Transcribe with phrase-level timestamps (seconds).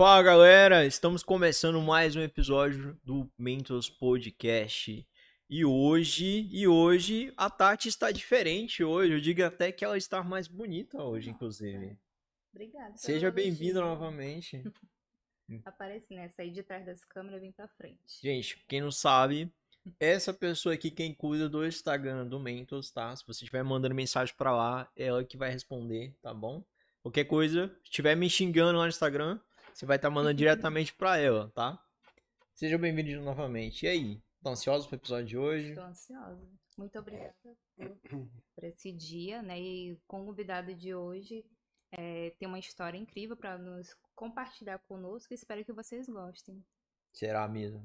[0.00, 5.06] Fala galera, estamos começando mais um episódio do Mentos Podcast.
[5.46, 9.12] E hoje, e hoje a Tati está diferente hoje.
[9.12, 11.98] Eu digo até que ela está mais bonita hoje, inclusive.
[12.50, 12.96] Obrigada.
[12.96, 14.62] Seja bem-vinda novamente.
[15.66, 16.30] Aparece, né?
[16.30, 18.00] Sair de trás das câmeras e vim pra frente.
[18.22, 19.52] Gente, quem não sabe,
[20.00, 23.14] essa pessoa aqui, quem cuida do Instagram do Mentos, tá?
[23.14, 26.64] Se você estiver mandando mensagem pra lá, é ela que vai responder, tá bom?
[27.02, 29.38] Qualquer coisa, estiver me xingando lá no Instagram,
[29.80, 31.82] você vai estar mandando diretamente pra ela, tá?
[32.52, 33.86] Seja bem-vindo novamente.
[33.86, 34.22] E aí?
[34.42, 35.68] Tá ansioso pro episódio de hoje?
[35.70, 36.50] Estou ansiosa.
[36.76, 38.28] Muito obrigada por,
[38.62, 39.58] esse dia, né?
[39.58, 41.46] E com o convidado de hoje
[41.92, 45.32] é, tem uma história incrível para nos compartilhar conosco.
[45.32, 46.62] Espero que vocês gostem.
[47.14, 47.82] Será mesmo?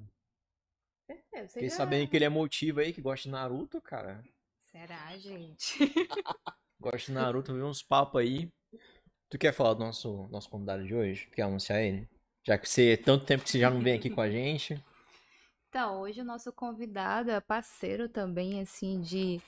[1.05, 1.48] Certeza.
[1.48, 4.22] Fiquei seja- sabendo que ele é motivo aí, que gosta de Naruto, cara.
[4.70, 5.77] Será, gente?
[6.77, 8.52] Gosta de Naruto, viu uns papos aí.
[9.30, 11.28] Tu quer falar do nosso, nosso convidado de hoje?
[11.30, 12.08] Tu quer anunciar ele?
[12.44, 14.82] Já que você, tanto tempo que você já não vem aqui com a gente.
[15.70, 19.42] Então, hoje o nosso convidado é parceiro também, assim, de,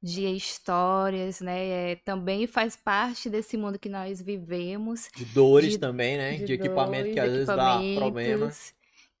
[0.00, 1.92] de histórias, né?
[1.92, 5.08] É, também faz parte desse mundo que nós vivemos.
[5.14, 6.36] De dores De- também, né?
[6.36, 8.06] De, de equipamento que às dores, vezes dá problema.
[8.06, 8.74] equipamentos.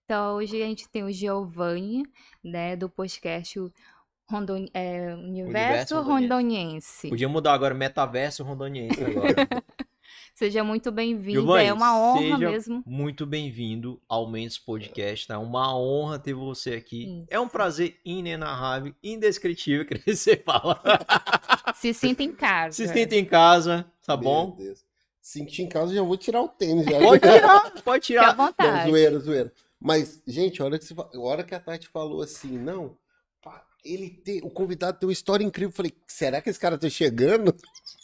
[0.04, 2.04] Então, hoje a gente tem o Giovanni,
[2.42, 3.58] né, do podcast
[4.30, 4.66] Rondon...
[4.72, 6.28] é, Universo, Universo Rondoniense.
[6.28, 7.08] Rondoniense.
[7.08, 9.34] Podia mudar agora metaverso rondoniense agora.
[10.36, 12.82] Seja muito bem-vindo, é uma honra seja mesmo.
[12.84, 15.38] Muito bem-vindo ao Mendes Podcast, tá?
[15.38, 17.24] Uma honra ter você aqui.
[17.30, 17.52] É um Isso.
[17.52, 20.78] prazer inenarrável, indescritível, que você fala.
[21.74, 22.76] Se sinta em casa.
[22.76, 24.56] Se sinta em casa, tá Meu bom?
[24.58, 24.84] Deus.
[25.22, 26.84] Senti em casa, já vou tirar o tênis.
[26.84, 26.98] Já.
[27.00, 28.36] Pode tirar, pode Fique à tirar.
[28.36, 28.90] Não, vontade.
[28.90, 29.52] zoeira, zoeira.
[29.80, 32.94] Mas, gente, a hora que, você, a hora que a Tati falou assim, não,
[33.92, 35.70] ele tem, o convidado tem uma história incrível.
[35.70, 37.54] Eu falei, será que esse cara tá chegando?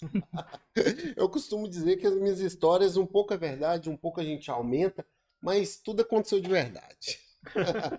[1.17, 4.51] eu costumo dizer que as minhas histórias, um pouco é verdade, um pouco a gente
[4.51, 5.05] aumenta,
[5.41, 7.19] mas tudo aconteceu de verdade.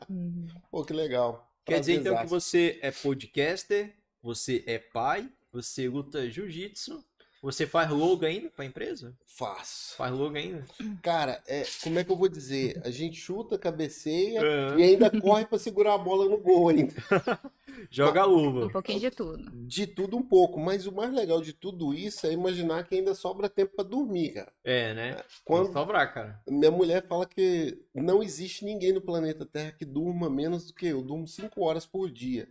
[0.09, 0.48] Uhum.
[0.72, 1.52] Pô, que legal.
[1.66, 7.04] Quer dizer então que você é podcaster, você é pai, você luta jiu-jitsu,
[7.43, 9.14] você faz logo ainda pra empresa?
[9.26, 9.95] Faço.
[9.98, 10.64] Faz logo ainda?
[11.02, 12.81] Cara, é, como é que eu vou dizer?
[12.86, 14.80] A gente chuta, cabeceia É.
[14.80, 16.93] e ainda corre pra segurar a bola no gol ainda.
[17.89, 18.65] Joga a luva.
[18.67, 19.52] Um pouquinho de tudo.
[19.52, 23.14] De tudo um pouco, mas o mais legal de tudo isso é imaginar que ainda
[23.15, 24.53] sobra tempo pra dormir, cara.
[24.64, 25.15] É, né?
[25.43, 26.39] Quando Quando sobrar, cara.
[26.48, 30.86] minha mulher fala que não existe ninguém no planeta Terra que durma menos do que
[30.87, 30.99] eu.
[30.99, 32.48] Eu durmo 5 horas por dia.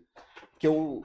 [0.59, 1.05] Que eu,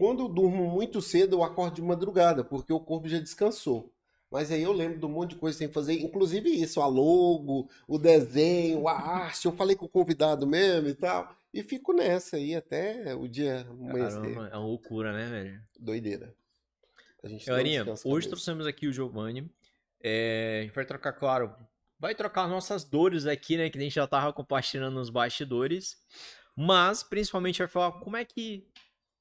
[0.00, 3.92] quando eu durmo muito cedo, eu acordo de madrugada, porque o corpo já descansou.
[4.30, 6.80] Mas aí eu lembro de um monte de coisa que tem que fazer, inclusive isso,
[6.80, 9.44] a logo, o desenho, a arte.
[9.44, 11.36] Eu falei com o convidado mesmo e tal.
[11.52, 14.22] E fico nessa aí até o dia amanhecer.
[14.22, 15.62] Caramba, é uma loucura, né, velho?
[15.78, 16.34] Doideira.
[17.22, 19.50] A gente não Galerinha, hoje trouxemos aqui o Giovanni.
[20.02, 21.54] É, a gente vai trocar, claro,
[21.98, 23.68] vai trocar nossas dores aqui, né?
[23.68, 25.98] Que a gente já tava compartilhando nos bastidores.
[26.56, 28.66] Mas, principalmente, vai falar como é que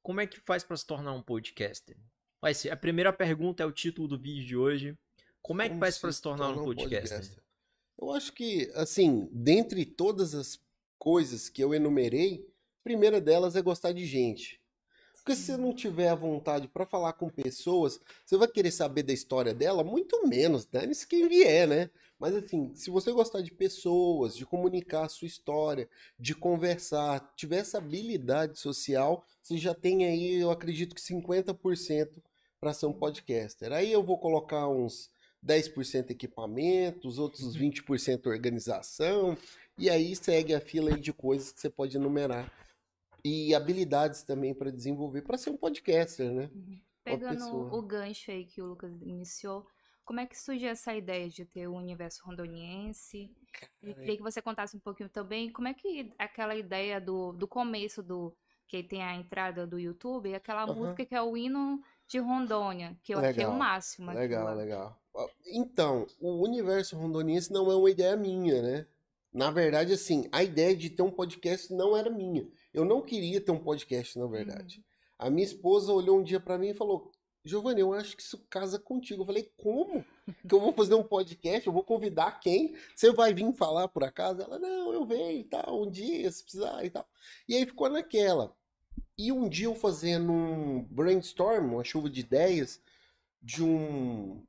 [0.09, 1.95] como é que faz pra se tornar um podcaster.
[2.41, 4.97] Vai ser, a primeira pergunta é o título do vídeo de hoje.
[5.39, 7.43] Como é que Como faz pra se tornar um torna podcaster?
[7.95, 10.59] Eu acho que, assim, dentre todas as
[10.97, 14.59] coisas que eu enumerei, a primeira delas é gostar de gente.
[15.29, 19.03] Porque se você não tiver a vontade para falar com pessoas, você vai querer saber
[19.03, 19.83] da história dela?
[19.83, 21.91] Muito menos, dane-se quem vier, né?
[22.17, 27.57] Mas assim, se você gostar de pessoas, de comunicar a sua história, de conversar, tiver
[27.57, 32.09] essa habilidade social, você já tem aí, eu acredito que 50%
[32.59, 33.71] para ser um podcaster.
[33.71, 35.11] Aí eu vou colocar uns
[35.45, 39.37] 10% equipamento, os outros 20% organização,
[39.77, 42.51] e aí segue a fila aí de coisas que você pode enumerar.
[43.23, 46.49] E habilidades também para desenvolver para ser um podcaster, né?
[47.03, 47.75] Pegando pessoa.
[47.77, 49.65] o gancho aí que o Lucas iniciou,
[50.05, 53.31] como é que surgiu essa ideia de ter o universo rondoniense?
[53.81, 57.47] E queria que você contasse um pouquinho também como é que aquela ideia do, do
[57.47, 58.35] começo do
[58.67, 60.75] que tem a entrada do YouTube, aquela Aham.
[60.75, 64.11] música que é o hino de Rondônia, que eu achei o Legal, máximo.
[64.11, 64.53] aquilo Legal, lá.
[64.55, 65.01] legal.
[65.47, 68.87] Então, o universo rondoniense não é uma ideia minha, né?
[69.33, 72.47] Na verdade, assim, a ideia de ter um podcast não era minha.
[72.73, 74.83] Eu não queria ter um podcast, na verdade.
[75.17, 77.11] A minha esposa olhou um dia pra mim e falou:
[77.43, 79.21] Giovanni, eu acho que isso casa contigo.
[79.21, 80.05] Eu falei: Como?
[80.47, 81.65] Que eu vou fazer um podcast?
[81.65, 82.75] Eu vou convidar quem?
[82.95, 84.41] Você vai vir falar por acaso?
[84.41, 87.07] Ela: Não, eu venho e tal, um dia, se precisar e tal.
[87.47, 88.55] E aí ficou naquela.
[89.17, 92.81] E um dia eu fazendo um brainstorm, uma chuva de ideias,
[93.41, 94.43] de um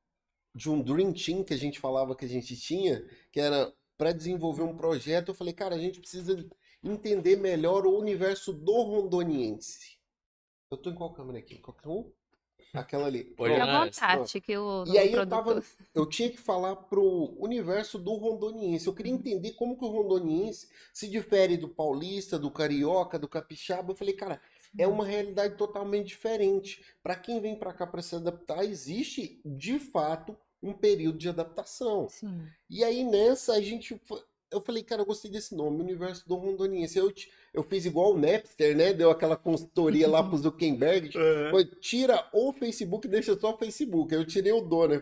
[0.54, 4.12] de um dream team que a gente falava que a gente tinha, que era para
[4.12, 6.44] desenvolver um projeto, eu falei, cara, a gente precisa
[6.82, 9.98] entender melhor o universo do rondoniense.
[10.70, 11.58] Eu tô em qual câmera aqui?
[11.58, 12.10] Qualquer um?
[12.72, 13.24] Aquela ali.
[13.36, 13.68] Pode olhar.
[13.68, 15.62] à vontade que o E aí o eu tava.
[15.94, 18.86] Eu tinha que falar pro universo do rondoniense.
[18.86, 23.92] Eu queria entender como que o rondoniense se difere do paulista, do carioca, do capixaba.
[23.92, 24.40] Eu falei, cara,
[24.78, 26.84] é uma realidade totalmente diferente.
[27.02, 32.08] Para quem vem para cá para se adaptar, existe de fato um período de adaptação.
[32.08, 32.46] Sim.
[32.68, 34.00] E aí nessa a gente.
[34.50, 36.98] Eu falei, cara, eu gostei desse nome, Universo do Rondoniense.
[36.98, 37.12] Eu,
[37.54, 38.92] eu fiz igual o Napster, né?
[38.92, 41.12] Deu aquela consultoria lá pro Zuckerberg.
[41.50, 44.12] Foi, tira o Facebook e deixa só o Facebook.
[44.12, 45.00] Eu tirei o do, né?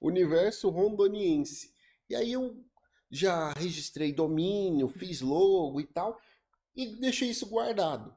[0.00, 1.72] Universo Rondoniense.
[2.10, 2.62] E aí eu
[3.10, 6.20] já registrei domínio, fiz logo e tal,
[6.76, 8.14] e deixei isso guardado.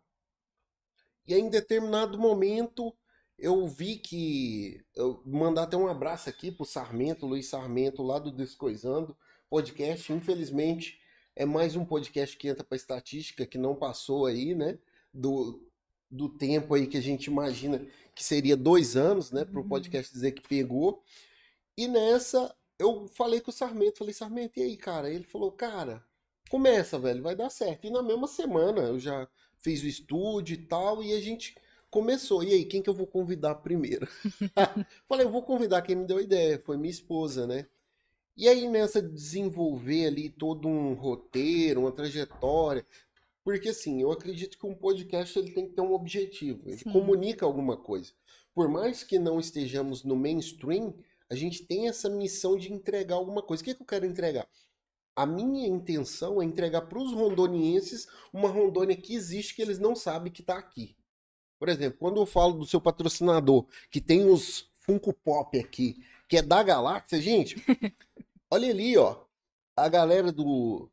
[1.25, 2.93] E aí, em determinado momento,
[3.39, 4.83] eu vi que.
[4.93, 9.15] Eu mandar até um abraço aqui pro Sarmento, Luiz Sarmento, lá do Descoisando
[9.53, 10.11] podcast.
[10.11, 10.99] Infelizmente,
[11.35, 14.79] é mais um podcast que entra para estatística que não passou aí, né?
[15.13, 15.61] Do,
[16.09, 17.85] do tempo aí que a gente imagina
[18.15, 19.45] que seria dois anos, né?
[19.45, 19.69] Para o Uhum.
[19.69, 21.03] podcast dizer que pegou.
[21.77, 25.07] E nessa, eu falei com o Sarmento, falei, Sarmento, e aí, cara?
[25.07, 26.03] Ele falou, cara,
[26.49, 27.85] começa, velho, vai dar certo.
[27.85, 29.27] E na mesma semana eu já
[29.59, 31.55] fiz o estúdio e tal, e a gente
[31.91, 32.43] começou.
[32.43, 34.07] E aí, quem que eu vou convidar primeiro?
[35.07, 37.67] Falei, eu vou convidar quem me deu a ideia, foi minha esposa, né?
[38.35, 42.85] E aí, nessa desenvolver ali todo um roteiro, uma trajetória,
[43.43, 46.91] porque assim, eu acredito que um podcast ele tem que ter um objetivo, ele Sim.
[46.91, 48.11] comunica alguma coisa.
[48.53, 50.95] Por mais que não estejamos no mainstream,
[51.29, 53.61] a gente tem essa missão de entregar alguma coisa.
[53.61, 54.47] O que que eu quero entregar?
[55.15, 59.95] A minha intenção é entregar para os rondonienses uma Rondônia que existe que eles não
[59.95, 60.95] sabem que está aqui.
[61.59, 65.97] Por exemplo, quando eu falo do seu patrocinador, que tem os Funko Pop aqui,
[66.27, 67.63] que é da galáxia, gente,
[68.53, 69.15] olha ali, ó,
[69.75, 70.89] a galera do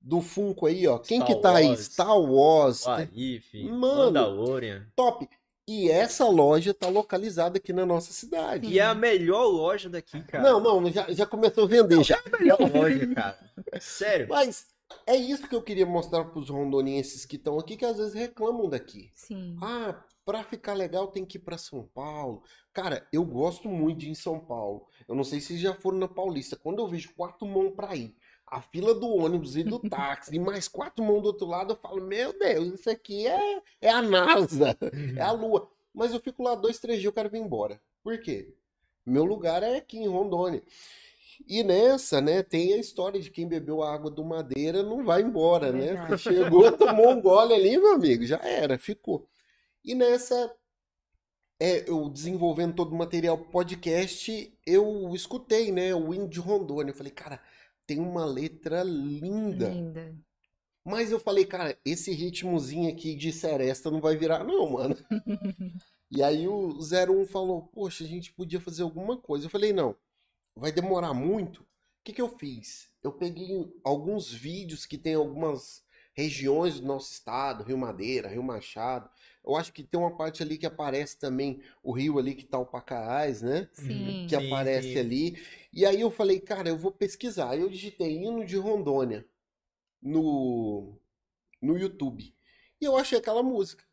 [0.00, 0.98] do Funko aí, ó.
[0.98, 1.66] Quem Star que tá aí?
[1.68, 1.80] Wars.
[1.80, 3.78] Star Wars, Arif, Mano.
[3.78, 4.86] Mandalorian.
[4.94, 5.28] top.
[5.66, 8.66] E essa loja tá localizada aqui na nossa cidade.
[8.66, 10.44] E é a melhor loja daqui, cara.
[10.44, 12.16] Não, não, já, já começou a vender já.
[12.16, 13.38] É a melhor loja, cara.
[13.80, 14.26] Sério.
[14.28, 14.66] Mas
[15.06, 18.68] é isso que eu queria mostrar pros rondonienses que estão aqui, que às vezes reclamam
[18.68, 19.10] daqui.
[19.14, 19.56] Sim.
[19.62, 22.42] Ah, pra ficar legal tem que ir pra São Paulo.
[22.72, 24.86] Cara, eu gosto muito de ir em São Paulo.
[25.06, 26.56] Eu não sei se já foram na Paulista.
[26.56, 28.16] Quando eu vejo quatro mãos pra ir,
[28.46, 31.76] a fila do ônibus e do táxi, e mais quatro mãos do outro lado, eu
[31.76, 34.76] falo, meu Deus, isso aqui é, é a NASA,
[35.16, 35.70] é a Lua.
[35.92, 37.80] Mas eu fico lá dois, três dias, eu quero vir embora.
[38.02, 38.52] Por quê?
[39.06, 40.62] Meu lugar é aqui em Rondônia.
[41.46, 45.20] E nessa, né, tem a história de quem bebeu a água do Madeira não vai
[45.20, 46.16] embora, né?
[46.16, 49.28] Chegou, tomou um gole ali, meu amigo, já era, ficou.
[49.84, 50.54] E nessa,
[51.60, 56.90] é, eu desenvolvendo todo o material podcast, eu escutei, né, o hino de Rondônia.
[56.90, 57.40] Eu falei, cara,
[57.86, 59.68] tem uma letra linda.
[59.68, 60.16] Linda.
[60.84, 64.96] Mas eu falei, cara, esse ritmozinho aqui de seresta não vai virar, não, mano.
[66.10, 69.46] E aí o 01 falou, poxa, a gente podia fazer alguma coisa.
[69.46, 69.96] Eu falei, não,
[70.54, 71.62] vai demorar muito.
[71.62, 71.66] O
[72.04, 72.88] que que eu fiz?
[73.02, 73.48] Eu peguei
[73.82, 75.82] alguns vídeos que tem algumas
[76.12, 79.10] regiões do nosso estado, Rio Madeira, Rio Machado.
[79.44, 82.58] Eu acho que tem uma parte ali que aparece também o rio ali que tá
[82.58, 83.68] o Pacaás, né?
[83.74, 84.26] Sim.
[84.28, 84.98] que Sim, aparece sim.
[84.98, 85.42] ali.
[85.72, 87.50] E aí eu falei, cara, eu vou pesquisar.
[87.50, 89.26] Aí eu digitei hino de Rondônia
[90.00, 90.98] no,
[91.60, 92.34] no YouTube.
[92.80, 93.84] E eu achei aquela música.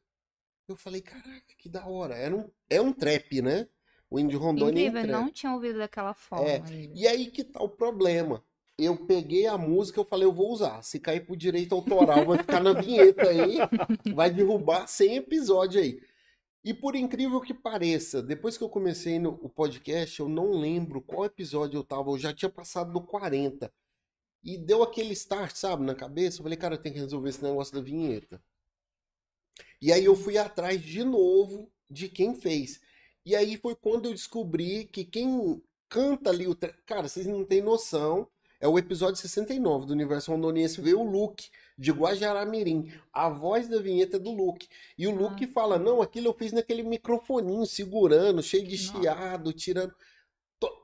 [0.69, 2.15] Eu falei, caraca, que da hora.
[2.15, 3.67] Era um, é um trap, né?
[4.09, 5.21] O hino de Rondônia é um Incrível, trap.
[5.21, 6.61] não tinha ouvido daquela forma É.
[6.93, 8.43] E aí que tá o problema.
[8.81, 10.81] Eu peguei a música, eu falei, eu vou usar.
[10.81, 13.57] Se cair por direito autoral, vai ficar na vinheta aí,
[14.15, 16.01] vai derrubar 100 episódios aí.
[16.63, 21.01] E por incrível que pareça, depois que eu comecei no o podcast, eu não lembro
[21.01, 23.71] qual episódio eu tava, eu já tinha passado do 40.
[24.43, 26.39] E deu aquele start, sabe, na cabeça.
[26.39, 28.43] Eu falei, cara, tem que resolver esse negócio da vinheta.
[29.79, 32.79] E aí eu fui atrás de novo de quem fez.
[33.23, 36.55] E aí foi quando eu descobri que quem canta ali o.
[36.85, 38.27] Cara, vocês não têm noção.
[38.61, 40.79] É o episódio 69 do Universo Rondoniense.
[40.79, 42.91] Veio o Luke, de Guajará-Mirim.
[43.11, 44.67] A voz da vinheta é do Luke.
[44.97, 45.47] E o Luke Ah.
[45.51, 49.01] fala: Não, aquilo eu fiz naquele microfoninho, segurando, cheio de Nossa.
[49.01, 49.93] chiado, tirando.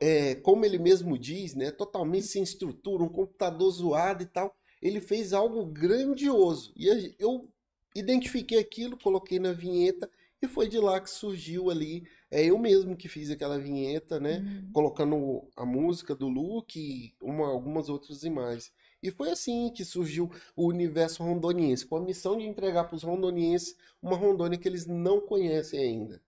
[0.02, 1.70] É, como ele mesmo diz, né?
[1.70, 4.56] Totalmente sem estrutura, um computador zoado e tal.
[4.82, 6.74] Ele fez algo grandioso.
[6.76, 7.48] E eu
[7.96, 10.10] identifiquei aquilo, coloquei na vinheta.
[10.42, 12.08] E foi de lá que surgiu ali.
[12.30, 14.40] É eu mesmo que fiz aquela vinheta, né?
[14.46, 14.70] Hum.
[14.74, 18.72] colocando a música do Luke e uma- algumas outras imagens.
[19.02, 23.04] E foi assim que surgiu o universo rondoniense, com a missão de entregar para os
[23.04, 26.22] rondonienses uma Rondônia que eles não conhecem ainda.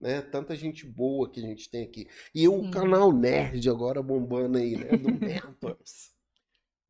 [0.00, 0.20] Né?
[0.22, 2.06] Tanta gente boa que a gente tem aqui.
[2.34, 2.70] E o Sim.
[2.70, 4.96] canal Nerd agora bombando aí, né?
[4.96, 6.10] Do Mentors.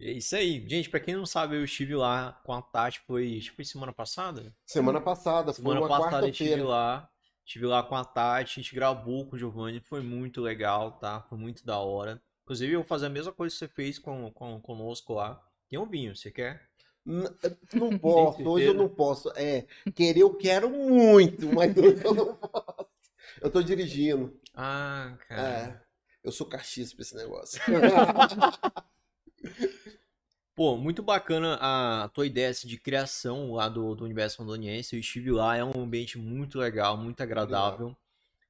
[0.00, 0.66] É isso aí.
[0.68, 4.54] Gente, pra quem não sabe, eu estive lá com a Tati, foi, foi semana passada?
[4.64, 6.68] Semana passada, foi Semana uma passada eu estive quarta-feira.
[6.68, 7.10] lá.
[7.50, 11.22] Estive lá com a Tati, a gente gravou com o Giovanni, foi muito legal, tá?
[11.22, 12.22] Foi muito da hora.
[12.44, 15.44] Inclusive, eu vou fazer a mesma coisa que você fez com, com, conosco lá.
[15.68, 16.70] Tem um vinho, você quer?
[17.04, 17.28] N-
[17.74, 19.32] Não posso, hoje eu não posso.
[19.34, 19.66] É,
[19.96, 22.86] querer eu quero muito, mas hoje eu não posso.
[23.42, 24.38] Eu tô dirigindo.
[24.54, 25.42] Ah, cara.
[25.42, 25.80] É,
[26.22, 27.60] eu sou cachista pra esse negócio.
[30.60, 34.94] Pô, muito bacana a tua ideia assim, de criação lá do, do universo rondoniense.
[34.94, 37.96] Eu estive lá, é um ambiente muito legal, muito agradável.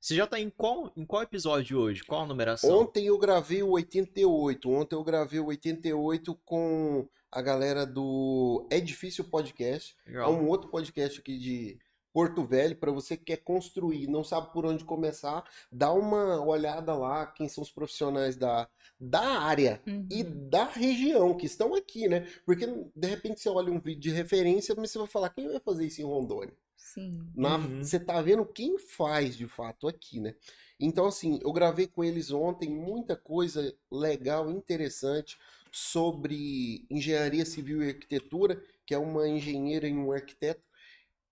[0.00, 2.02] Você já tá em qual, em qual episódio hoje?
[2.02, 2.80] Qual a numeração?
[2.80, 4.68] Ontem eu gravei o 88.
[4.68, 9.96] Ontem eu gravei o 88 com a galera do É Difícil Podcast.
[10.04, 10.32] É Legal.
[10.32, 11.78] um outro podcast aqui de
[12.12, 16.94] Porto Velho, para você que quer construir, não sabe por onde começar, dá uma olhada
[16.94, 20.24] lá, quem são os profissionais da, da área e Uhum.
[20.24, 22.26] da região que estão aqui, né?
[22.44, 25.60] Porque de repente você olha um vídeo de referência, mas você vai falar, quem vai
[25.60, 26.54] fazer isso em Rondônia?
[26.76, 27.30] Sim.
[27.34, 27.82] Na- Uhum.
[27.82, 30.34] Você tá vendo quem faz de fato aqui, né?
[30.78, 35.38] Então, assim, eu gravei com eles ontem muita coisa legal, interessante
[35.70, 40.62] sobre engenharia civil e arquitetura, que é uma engenheira e um arquiteto.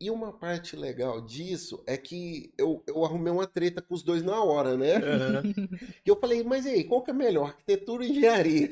[0.00, 4.23] E uma parte legal disso é que eu, eu arrumei uma treta com os dois
[4.23, 4.97] na hora, né?
[4.97, 5.43] Aham.
[6.05, 8.71] Que eu falei, mas e aí, qual que é melhor, arquitetura ou engenharia?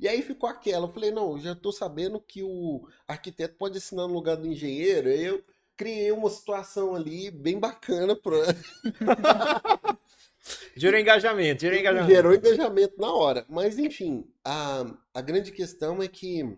[0.00, 0.86] E aí ficou aquela.
[0.86, 4.46] Eu falei, não, eu já tô sabendo que o arquiteto pode assinar no lugar do
[4.46, 5.08] engenheiro.
[5.08, 5.44] Eu
[5.76, 8.38] criei uma situação ali bem bacana para
[10.74, 12.10] Gerou engajamento, gerou engajamento.
[12.10, 13.44] gerou engajamento na hora.
[13.48, 14.84] Mas enfim, a,
[15.14, 16.56] a grande questão é que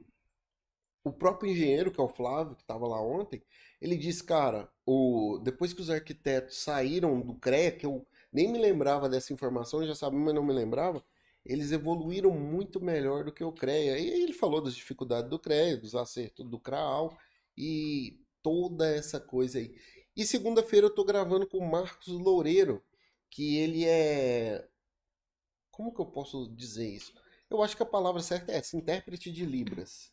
[1.04, 3.42] o próprio engenheiro, que é o Flávio, que estava lá ontem,
[3.80, 8.58] ele disse, cara, o, depois que os arquitetos saíram do CREA, que eu nem me
[8.58, 11.04] lembrava dessa informação, já sabia, mas não me lembrava,
[11.44, 13.98] eles evoluíram muito melhor do que o CREA.
[13.98, 17.16] E ele falou das dificuldades do CREA, dos acertos do CRAAL
[17.56, 19.74] e toda essa coisa aí.
[20.16, 22.82] E segunda-feira eu tô gravando com o Marcos Loureiro,
[23.30, 24.68] que ele é.
[25.70, 27.14] Como que eu posso dizer isso?
[27.48, 30.12] Eu acho que a palavra certa é essa, intérprete de Libras.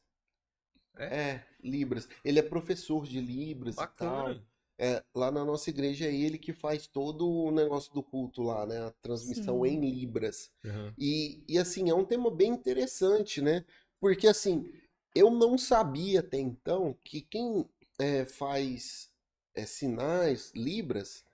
[0.99, 2.07] É, Libras.
[2.23, 3.87] Ele é professor de Libras e tal.
[3.87, 4.43] Bacana.
[4.79, 8.65] É, lá na nossa igreja é ele que faz todo o negócio do culto lá,
[8.65, 8.85] né?
[8.85, 9.69] A transmissão Sim.
[9.69, 10.51] em Libras.
[10.63, 10.93] Aham.
[10.97, 13.65] E, e assim, é um tema bem interessante, né?
[13.99, 14.71] Porque assim,
[15.15, 19.09] eu não sabia até então que quem é, faz
[19.55, 21.25] é, sinais, Libras,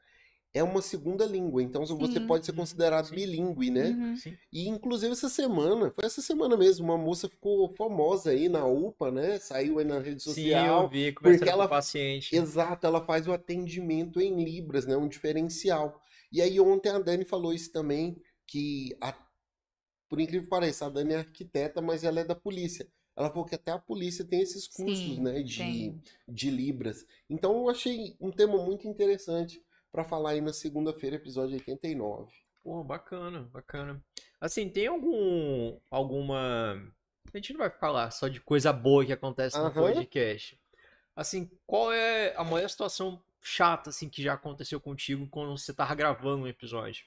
[0.53, 1.63] é uma segunda língua.
[1.63, 2.27] Então você Sim.
[2.27, 3.15] pode ser considerado Sim.
[3.15, 3.89] bilíngue, né?
[3.89, 4.15] Uhum.
[4.15, 4.37] Sim.
[4.51, 9.11] E inclusive essa semana, foi essa semana mesmo, uma moça ficou famosa aí na UPA,
[9.11, 9.39] né?
[9.39, 10.89] Saiu aí na rede Sim, eu social.
[10.89, 12.35] vi, conversando porque ela- com o paciente.
[12.35, 14.95] Exato, ela faz o atendimento em Libras, né?
[14.95, 15.99] Um diferencial.
[16.31, 18.15] E aí ontem a Dani falou isso também,
[18.47, 19.15] que a-
[20.07, 22.87] por incrível que pareça, a Dani é arquiteta, mas ela é da polícia.
[23.15, 26.01] Ela falou que até a polícia tem esses cursos, Sim, né, de, tem.
[26.27, 27.05] de Libras.
[27.29, 29.61] Então eu achei um tema muito interessante
[29.93, 32.33] para falar aí na segunda-feira, episódio 89.
[32.63, 34.03] Pô, bacana, bacana.
[34.41, 36.73] Assim, tem algum, alguma...
[37.31, 39.93] A gente não vai falar só de coisa boa que acontece no Aham.
[39.93, 40.59] podcast.
[41.15, 45.93] Assim, qual é a maior situação chata, assim, que já aconteceu contigo quando você tava
[45.93, 47.05] gravando um episódio?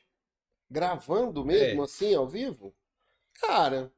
[0.71, 1.85] Gravando mesmo É.
[1.85, 2.73] assim, ao vivo?
[3.41, 3.93] Cara,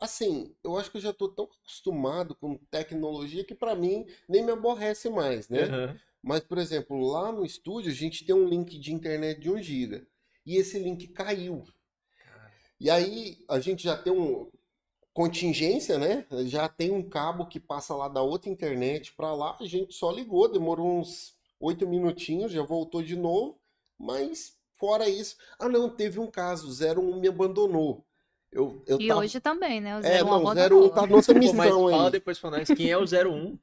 [0.00, 4.44] assim, eu acho que eu já tô tão acostumado com tecnologia que para mim nem
[4.44, 5.62] me aborrece mais, né?
[5.62, 6.00] Aham.
[6.22, 9.62] Mas, por exemplo, lá no estúdio a gente tem um link de internet de 1
[9.62, 10.06] GB
[10.46, 11.64] e esse link caiu.
[12.80, 14.48] E aí a gente já tem um
[15.12, 16.24] contingência, né?
[16.46, 20.10] Já tem um cabo que passa lá da outra internet para lá, a gente só
[20.10, 23.58] ligou, demorou uns oito minutinhos, já voltou de novo,
[23.98, 28.04] mas fora isso, ah não, teve um caso, 01 me abandonou.
[28.50, 29.98] Eu, eu E tava- hoje também, né?
[29.98, 30.86] O É, 01 não, abandonou.
[30.86, 32.10] 01 tá nossa Pô, mas missão fala aí.
[32.10, 33.58] depois pra nós quem é o 01.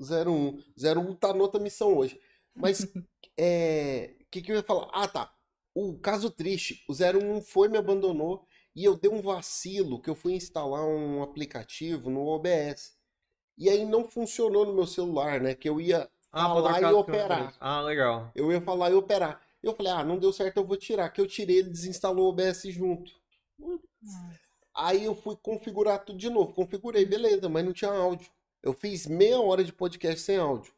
[0.00, 0.58] 01.
[0.76, 2.20] 01 tá noutra missão hoje.
[2.54, 2.86] Mas,
[3.38, 4.14] é.
[4.22, 4.88] O que, que eu ia falar?
[4.92, 5.32] Ah, tá.
[5.74, 10.14] O caso triste: o 01 foi, me abandonou e eu dei um vacilo que eu
[10.14, 12.96] fui instalar um aplicativo no OBS.
[13.58, 15.54] E aí não funcionou no meu celular, né?
[15.54, 17.54] Que eu ia Ah, falar e operar.
[17.60, 18.30] Ah, legal.
[18.34, 19.40] Eu ia falar e operar.
[19.62, 21.10] Eu falei, ah, não deu certo, eu vou tirar.
[21.10, 23.12] Que eu tirei, ele desinstalou o OBS junto.
[24.74, 26.54] Aí eu fui configurar tudo de novo.
[26.54, 28.30] Configurei, beleza, mas não tinha áudio.
[28.62, 30.72] Eu fiz meia hora de podcast sem áudio.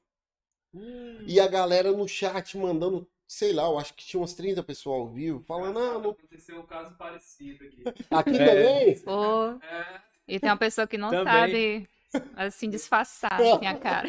[1.26, 5.00] E a galera no chat mandando, sei lá, eu acho que tinha umas 30 pessoas
[5.00, 6.10] ao vivo, falando, ah, não...
[6.10, 7.82] Aconteceu um caso parecido aqui.
[8.10, 8.46] aqui É.
[8.46, 8.98] também?
[9.00, 11.24] Pô, É, e tem uma pessoa que não Também.
[11.32, 11.88] sabe,
[12.36, 14.08] assim, disfarçar assim, a cara.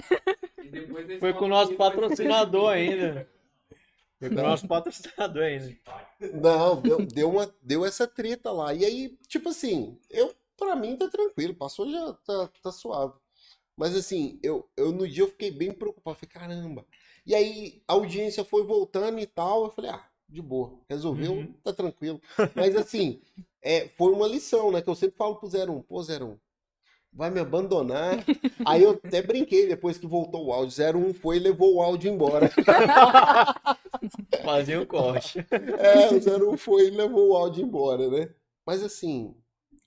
[0.63, 3.29] e Foi com o nosso patrocinador ainda.
[4.19, 5.77] Foi com o nosso patrocinador ainda.
[6.33, 8.73] Não, deu, deu, uma, deu essa treta lá.
[8.73, 13.13] E aí, tipo assim, eu, pra mim tá tranquilo, passou já tá, tá suave.
[13.77, 16.17] Mas assim, eu, eu no dia eu fiquei bem preocupado.
[16.17, 16.85] Falei, caramba,
[17.25, 19.65] E aí a audiência foi voltando e tal.
[19.65, 21.53] Eu falei, ah, de boa, resolveu, Uhum.
[21.63, 22.21] tá tranquilo.
[22.55, 23.21] Mas assim,
[23.61, 24.81] é, foi uma lição, né?
[24.81, 26.37] Que eu sempre falo pro 01, pô, 01,
[27.11, 28.23] vai me abandonar.
[28.65, 30.75] Aí eu até brinquei depois que voltou o áudio.
[31.09, 32.49] 01 foi e levou o áudio embora.
[34.43, 35.39] Fazia o corte.
[35.79, 38.29] É, o 01 foi e levou o áudio embora, né?
[38.65, 39.35] Mas assim,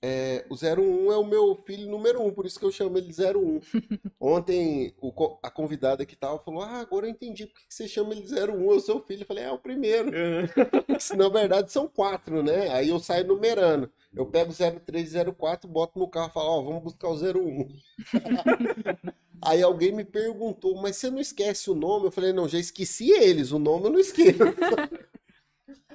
[0.09, 3.09] é, o 01 é o meu filho número um, por isso que eu chamo ele
[3.09, 3.61] de 01.
[4.21, 8.13] Ontem o a convidada que tava falou: Ah, agora eu entendi por que você chama
[8.13, 9.23] ele de 01, eu sou o filho.
[9.23, 10.11] Eu falei: É, o primeiro.
[11.17, 12.69] Na verdade são quatro, né?
[12.69, 13.91] Aí eu saio numerando.
[14.15, 17.17] Eu pego o 03 e 04, boto no carro e falo: Ó, vamos buscar o
[17.17, 17.69] 01.
[19.43, 22.07] Aí alguém me perguntou, mas você não esquece o nome?
[22.07, 24.39] Eu falei, não, já esqueci eles, o nome eu não esqueço.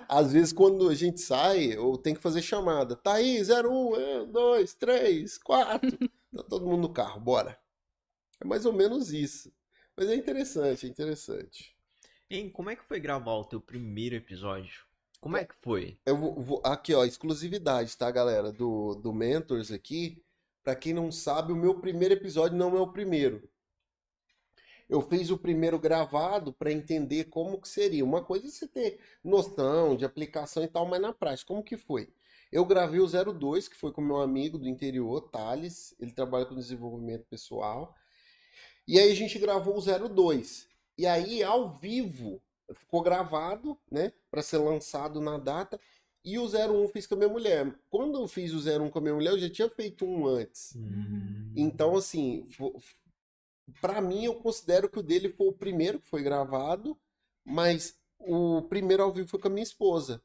[0.07, 2.95] Às vezes, quando a gente sai, eu tenho que fazer chamada.
[2.95, 5.97] Tá aí, 01, 2, 3, 4.
[6.35, 7.59] Tá todo mundo no carro, bora.
[8.39, 9.51] É mais ou menos isso.
[9.97, 11.75] Mas é interessante, é interessante.
[12.29, 14.85] Hein, como é que foi gravar o teu primeiro episódio?
[15.19, 15.99] Como é que foi?
[16.05, 20.23] Eu vou, vou- aqui, ó, exclusividade, tá, galera, do, do Mentors aqui.
[20.63, 23.49] Pra quem não sabe, o meu primeiro episódio não é o primeiro.
[24.91, 28.03] Eu fiz o primeiro gravado pra entender como que seria.
[28.03, 31.77] Uma coisa é você ter noção de aplicação e tal, mas na prática, como que
[31.77, 32.09] foi?
[32.51, 35.95] Eu gravei o 02, que foi com meu amigo do interior, Thales.
[35.97, 37.95] Ele trabalha com desenvolvimento pessoal.
[38.85, 40.67] E aí a gente gravou o 02.
[40.97, 42.41] E aí, ao vivo,
[42.73, 45.79] ficou gravado, né, Pra ser lançado na data.
[46.23, 47.73] E o 01 fiz com a minha mulher.
[47.89, 50.75] Quando eu fiz o 01 com a minha mulher, eu já tinha feito um antes.
[50.75, 51.53] Hum.
[51.55, 52.45] Então, assim,
[53.79, 56.97] pra mim, eu considero que o dele foi o primeiro que foi gravado,
[57.45, 60.21] mas o primeiro ao vivo foi com a minha esposa.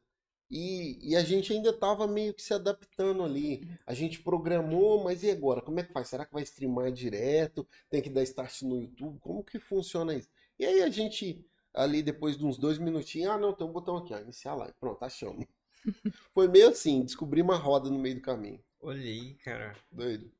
[0.48, 3.68] E, e a gente ainda tava meio que se adaptando ali.
[3.84, 5.60] A gente programou, mas e agora?
[5.60, 6.08] Como é que faz?
[6.08, 7.66] Será que vai streamar direto?
[7.90, 9.18] Tem que dar start no YouTube?
[9.18, 10.28] Como que funciona isso?
[10.58, 13.96] E aí a gente, ali depois de uns dois minutinhos, ah, não, tem um botão
[13.96, 14.74] aqui, ó, iniciar live.
[14.78, 15.46] Pronto, achamos.
[16.32, 18.62] Foi meio assim, descobri uma roda no meio do caminho.
[18.80, 19.76] Olhei, cara.
[19.90, 20.30] Doido.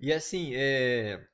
[0.00, 1.26] E assim, é.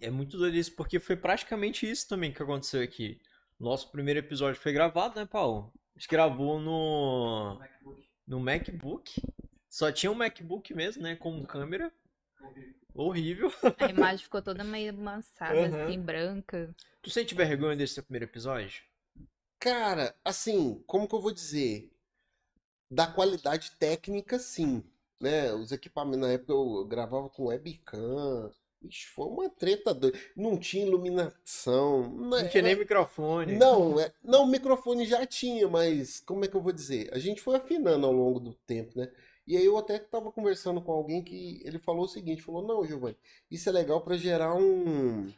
[0.00, 3.20] É muito doido isso, porque foi praticamente isso também que aconteceu aqui.
[3.58, 5.72] Nosso primeiro episódio foi gravado, né, Paulo?
[5.94, 7.60] A gente gravou no.
[8.26, 9.20] No MacBook.
[9.68, 11.16] Só tinha um MacBook mesmo, né?
[11.16, 11.92] Com câmera.
[12.94, 13.50] Horrível.
[13.78, 15.86] A imagem ficou toda meio mansada, Aham.
[15.86, 16.74] assim, branca.
[17.00, 18.82] Tu sente vergonha desse teu primeiro episódio?
[19.58, 21.90] Cara, assim, como que eu vou dizer?
[22.90, 24.84] Da qualidade técnica, sim.
[25.20, 25.52] Né?
[25.52, 28.52] Os equipamentos, na época eu gravava com webcam.
[28.84, 30.18] Ixi, foi uma treta doida.
[30.36, 32.08] Não tinha iluminação.
[32.10, 33.56] Não tinha nem microfone.
[33.56, 37.08] Não, é, não, o microfone já tinha, mas como é que eu vou dizer?
[37.12, 39.10] A gente foi afinando ao longo do tempo, né?
[39.46, 42.84] E aí eu até estava conversando com alguém que ele falou o seguinte, falou, não,
[42.84, 43.16] Giovanni,
[43.50, 45.32] isso é legal para gerar um,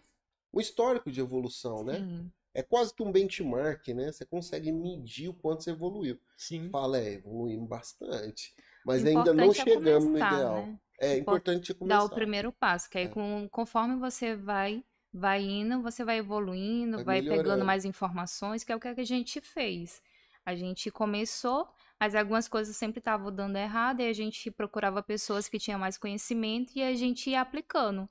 [0.53, 1.99] um histórico de evolução, né?
[1.99, 2.31] Sim.
[2.53, 4.13] É quase que um benchmark, né?
[4.13, 6.19] Você consegue medir o quanto você evoluiu.
[6.37, 6.69] Sim.
[6.71, 8.55] Fala, é, evoluímos bastante.
[8.85, 10.67] Mas ainda não é chegamos no começar, ideal.
[10.67, 10.79] né?
[10.99, 11.99] É importante começar.
[11.99, 13.09] Dar o primeiro passo, que aí É.
[13.09, 14.85] com, conforme você vai
[15.17, 19.05] vai indo, você vai evoluindo, Vai vai, pegando mais informações, que é o que a
[19.05, 20.03] gente fez.
[20.45, 21.69] A gente começou,
[22.01, 25.97] mas algumas coisas sempre estavam dando errado, e a gente procurava pessoas que tinham mais
[25.97, 28.09] conhecimento e a gente ia aplicando.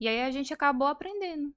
[0.00, 1.54] E aí a gente acabou aprendendo.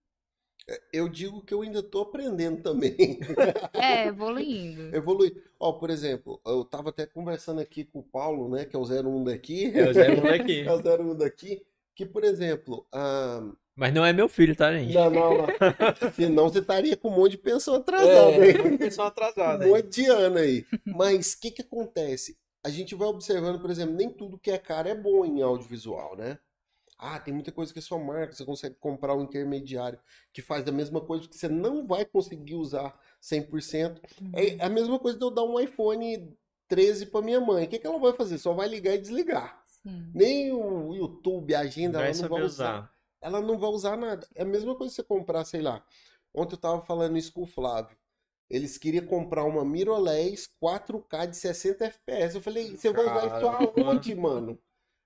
[0.92, 2.96] Eu digo que eu ainda tô aprendendo também.
[3.74, 4.94] É, evoluindo.
[4.96, 5.34] Evoluir.
[5.60, 8.84] Ó, por exemplo, eu tava até conversando aqui com o Paulo, né, que é o
[8.84, 9.72] 01 daqui.
[9.74, 10.62] É o Zé Mundo aqui.
[10.62, 11.62] É o 01 daqui.
[11.96, 13.42] Que, por exemplo, ah,
[13.76, 14.94] Mas não é meu filho, tá, gente?
[14.94, 15.48] não, não, não.
[16.14, 18.50] Senão você estaria com um monte de pensão atrasada aí.
[18.52, 20.66] É, pensou atrasado Um monte de ano aí.
[20.86, 22.38] Mas o que que acontece?
[22.64, 26.18] A gente vai observando, por exemplo, nem tudo que é caro é bom em audiovisual,
[26.18, 26.38] né?
[27.00, 30.00] Ah, tem muita coisa que é sua marca, você consegue comprar um intermediário
[30.34, 34.02] que faz da mesma coisa que você não vai conseguir usar 100%.
[34.34, 36.36] É a mesma coisa de eu dar um iPhone
[36.68, 37.66] 13 para minha mãe.
[37.66, 38.38] O que que ela vai fazer?
[38.40, 39.62] Só vai ligar e desligar.
[39.66, 40.12] Sim.
[40.14, 42.94] Nem o YouTube, a agenda, Vai ela não vai usar usar.
[43.22, 44.28] ela não vai usar nada.
[44.36, 45.86] É a mesma coisa que você comprar, sei lá.
[46.34, 47.96] Ontem eu tava falando isso com o Flávio.
[48.50, 52.36] Eles queriam comprar uma mirrorless 4K de 60 FPS.
[52.36, 54.58] Eu falei, você vai usar isso aonde, mano?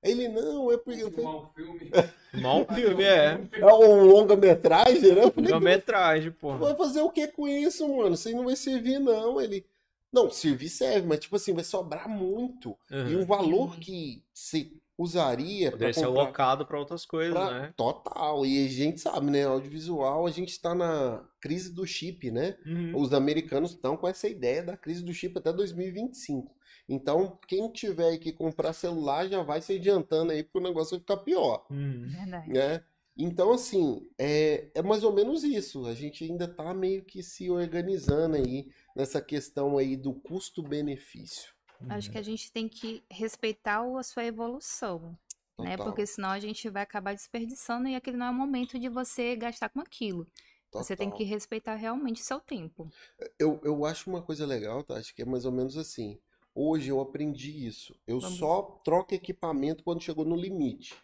[0.04, 1.92] Ele, não, é porque um filme.
[2.42, 3.40] Mal filme, é.
[3.54, 5.24] é um longa-metragem, né?
[5.36, 6.58] Longa-metragem, porra.
[6.58, 8.16] vai fazer o que com isso, mano?
[8.16, 9.40] Isso aí não vai servir, não.
[9.40, 9.66] Ele,
[10.12, 12.76] não, servir serve, mas tipo assim, vai sobrar muito.
[12.90, 13.22] E Uhum.
[13.22, 17.74] o valor que você usaria Poderia ser comprar alocado pra outras coisas, Pra- né?
[17.76, 18.46] Total.
[18.46, 19.44] E a gente sabe, né?
[19.46, 22.56] Audiovisual, a gente está na crise do chip, né?
[22.66, 22.94] Uhum.
[22.96, 26.52] Os americanos estão com essa ideia da crise do chip até 2025.
[26.88, 31.00] Então, quem tiver que comprar celular já vai se adiantando aí, porque o negócio vai
[31.00, 31.66] ficar pior.
[31.70, 32.50] Verdade.
[32.50, 32.84] né?
[33.18, 35.86] Então, assim, é, é mais ou menos isso.
[35.86, 41.54] A gente ainda tá meio que se organizando aí nessa questão aí do custo-benefício.
[41.90, 42.14] Acho Uhum.
[42.14, 45.18] que a gente tem que respeitar o- a sua evolução,
[45.60, 45.76] né?
[45.78, 48.88] Total, Porque senão a gente vai acabar desperdiçando e aquele não é o momento de
[48.88, 50.26] você gastar com aquilo.
[50.72, 51.18] Você tem total.
[51.18, 52.90] que respeitar realmente seu tempo.
[53.38, 54.96] Eu, eu acho uma coisa legal, tá?
[54.96, 56.18] Acho que é mais ou menos assim.
[56.54, 57.96] Hoje eu aprendi isso.
[58.06, 58.38] Eu Vamos.
[58.38, 60.96] só troco equipamento quando chegou no limite.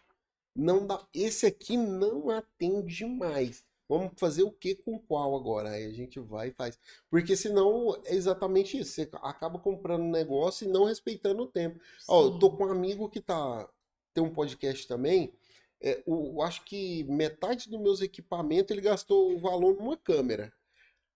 [0.54, 1.06] Não dá.
[1.14, 3.64] Esse aqui não atende mais.
[3.88, 5.70] Vamos fazer o que com qual agora?
[5.70, 6.78] Aí a gente vai e faz.
[7.10, 8.92] Porque senão é exatamente isso.
[8.92, 11.80] Você acaba comprando um negócio e não respeitando o tempo.
[12.06, 13.66] Ó, eu tô com um amigo que tá
[14.12, 15.32] tem um podcast também.
[15.80, 20.52] É, o, eu acho que metade dos meus equipamentos ele gastou o valor numa câmera.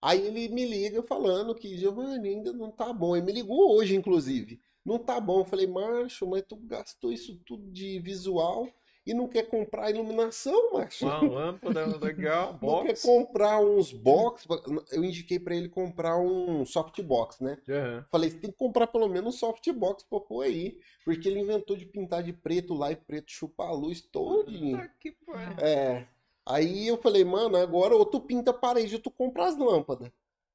[0.02, 3.14] Aí ele me liga falando que Giovanni ainda não tá bom.
[3.16, 4.60] Ele me ligou hoje, inclusive.
[4.84, 5.40] Não tá bom.
[5.40, 8.66] Eu falei, macho, mas tu gastou isso tudo de visual
[9.06, 11.04] e não quer comprar iluminação, macho?
[11.06, 13.02] Uma lâmpada legal, Não quer box.
[13.02, 14.44] comprar uns box.
[14.90, 17.58] Eu indiquei pra ele comprar um softbox, né?
[17.68, 18.04] Aham.
[18.10, 20.78] Falei, você tem que comprar pelo menos um softbox pra pôr aí.
[21.04, 24.78] Porque ele inventou de pintar de preto lá e preto chupa a luz todinho.
[24.78, 25.56] Puta que pariu.
[25.64, 26.06] É.
[26.46, 30.10] Aí eu falei, mano, agora ou tu pinta a parede ou tu compra as lâmpadas.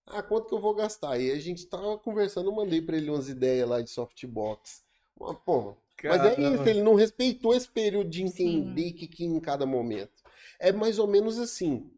[0.05, 1.13] Ah, quanto que eu vou gastar?
[1.13, 4.83] Aí a gente tava conversando, eu mandei pra ele umas ideias lá de softbox.
[5.19, 9.39] Mas, pô, mas é isso, ele não respeitou esse período de entender que, que em
[9.39, 10.23] cada momento.
[10.59, 11.91] É mais ou menos assim.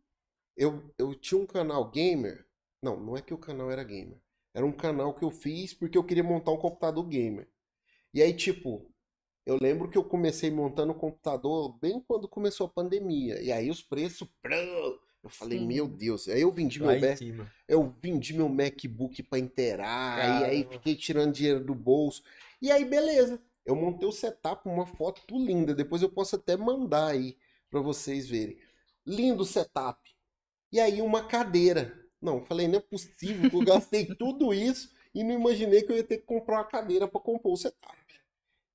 [0.56, 2.46] Eu, eu tinha um canal gamer.
[2.82, 4.18] Não, não é que o canal era gamer.
[4.54, 7.48] Era um canal que eu fiz porque eu queria montar um computador gamer.
[8.14, 8.90] E aí, tipo,
[9.46, 13.42] eu lembro que eu comecei montando o computador bem quando começou a pandemia.
[13.42, 14.28] E aí os preços.
[15.22, 15.68] Eu falei, Sim.
[15.68, 16.28] meu Deus.
[16.30, 17.20] Aí eu vendi meu, Lá Mac-
[17.68, 20.42] eu vendi meu MacBook pra inteirar.
[20.42, 22.24] E aí fiquei tirando dinheiro do bolso.
[22.62, 23.42] E aí, beleza.
[23.66, 25.76] Eu montei o setup, uma foto linda.
[25.76, 27.38] Depois eu posso até mandar aí
[27.70, 28.58] pra vocês verem.
[29.06, 30.00] Lindo setup.
[30.72, 32.00] E aí uma cadeira.
[32.22, 35.92] Não, eu falei, não é possível que eu gastei tudo isso e não imaginei que
[35.92, 37.98] eu ia ter que comprar uma cadeira pra compor o setup.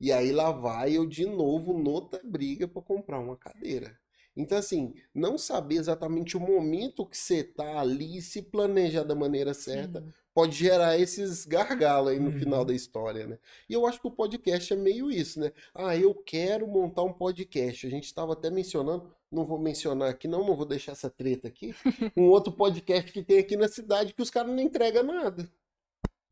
[0.04, 3.98] E aí lá vai eu de novo noutra briga pra comprar uma cadeira.
[4.36, 9.14] Então, assim, não saber exatamente o momento que você tá ali e se planejar da
[9.14, 10.08] maneira certa Sim.
[10.34, 12.38] pode gerar esses gargalos aí no Uhum.
[12.38, 13.38] final da história, né?
[13.66, 15.50] E eu acho que o podcast é meio isso, né?
[15.74, 17.86] Ah, eu quero montar um podcast.
[17.86, 21.48] A gente estava até mencionando, não vou mencionar aqui não, mas vou deixar essa treta
[21.48, 21.74] aqui.
[22.14, 25.48] Um outro podcast que tem aqui na cidade que os caras não entregam nada.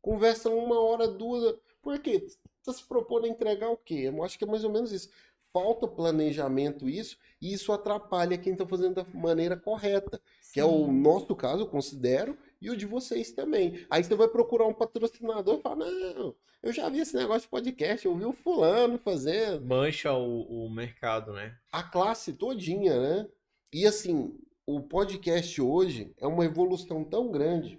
[0.01, 1.55] Conversam uma hora, duas.
[1.81, 2.27] Por quê?
[2.63, 4.03] Tá se propondo a entregar o quê?
[4.05, 5.09] Eu acho que é mais ou menos isso.
[5.51, 10.19] Falta planejamento isso, e isso atrapalha quem tá fazendo da maneira correta.
[10.51, 11.01] Que é o Sim.
[11.01, 13.85] nosso caso, eu considero, e o de vocês também.
[13.89, 17.49] Aí você vai procurar um patrocinador e fala, não, eu já vi esse negócio de
[17.49, 19.65] podcast, eu vi o fulano fazendo.
[19.65, 21.55] Mancha o, o mercado, né?
[21.71, 23.29] A classe todinha, né?
[23.71, 27.77] E assim, o podcast hoje é uma evolução tão grande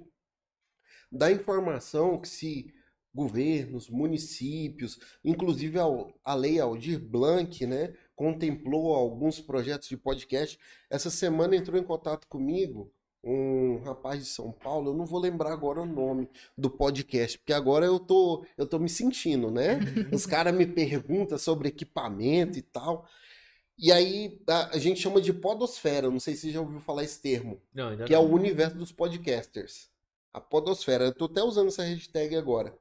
[1.10, 2.74] da informação que se
[3.14, 5.78] governos, municípios, inclusive
[6.24, 10.58] a, lei Aldir Blanc, né, contemplou alguns projetos de podcast.
[10.90, 12.92] Essa semana entrou em contato comigo
[13.26, 17.54] um rapaz de São Paulo, eu não vou lembrar agora o nome do podcast, porque
[17.54, 19.78] agora eu tô, eu tô me sentindo, né?
[20.12, 23.08] Os caras me perguntam sobre equipamento e tal.
[23.78, 27.02] E aí a, a gente chama de podosfera, não sei se você já ouviu falar
[27.02, 28.26] esse termo, Não, que é não.
[28.26, 29.88] o universo dos podcasters.
[30.32, 31.04] A podosfera.
[31.04, 32.76] Eu tô até usando essa hashtag agora.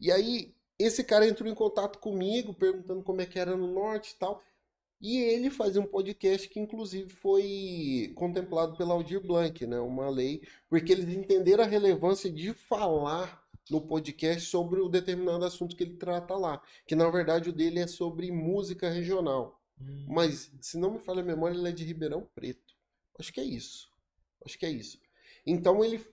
[0.00, 4.12] E aí, esse cara entrou em contato comigo, perguntando como é que era no norte
[4.12, 4.42] e tal.
[5.00, 9.78] E ele fazia um podcast que, inclusive, foi contemplado pela Aldir Blanc, né?
[9.80, 15.76] Uma lei, porque eles entenderam a relevância de falar no podcast sobre o determinado assunto
[15.76, 16.62] que ele trata lá.
[16.86, 19.60] Que, na verdade, o dele é sobre música regional.
[19.80, 20.06] Hum.
[20.08, 22.74] Mas, se não me falha a memória, ele é de Ribeirão Preto.
[23.18, 23.90] Acho que é isso.
[24.44, 24.98] Acho que é isso.
[25.46, 26.04] Então ele,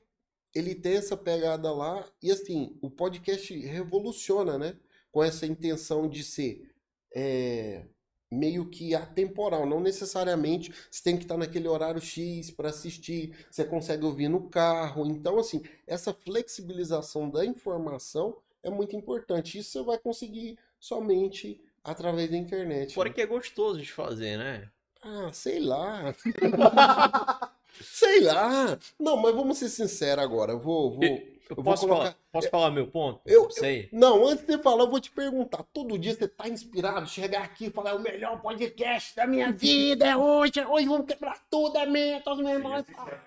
[0.58, 4.76] ele tem essa pegada lá e assim, o podcast revoluciona, né?
[5.12, 6.70] Com essa intenção de ser
[7.16, 7.86] é,
[8.32, 9.66] meio que atemporal.
[9.66, 14.50] Não necessariamente você tem que estar naquele horário X para assistir, você consegue ouvir no
[14.50, 15.06] carro.
[15.08, 19.58] Então, assim, essa flexibilização da informação é muito importante.
[19.58, 22.94] Isso você vai conseguir somente através da internet.
[22.94, 23.16] Fora né?
[23.16, 24.70] que é gostoso de fazer, né?
[25.04, 26.14] Ah, sei lá.
[27.82, 28.78] sei lá.
[29.00, 30.52] Não, mas vamos ser sinceros agora.
[30.54, 31.04] Eu vou, vou...
[31.50, 33.22] Eu, vou posso, colocar- falar, posso falar meu ponto?
[33.26, 33.88] Eu- sei.
[33.94, 35.64] Não, antes de você falar, eu vou te perguntar.
[35.74, 39.52] Todo dia você tá inspirado, chegar aqui e falar, é o melhor podcast da minha
[39.54, 42.84] vida é hoje, hoje vamos quebrar tudo, é mentos, meu irmão.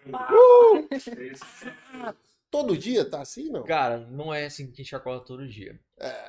[0.06, 0.86] Uh!
[2.50, 3.62] Todo dia tá assim, não?
[3.62, 5.78] Cara, não é assim que a gente acorda todo dia.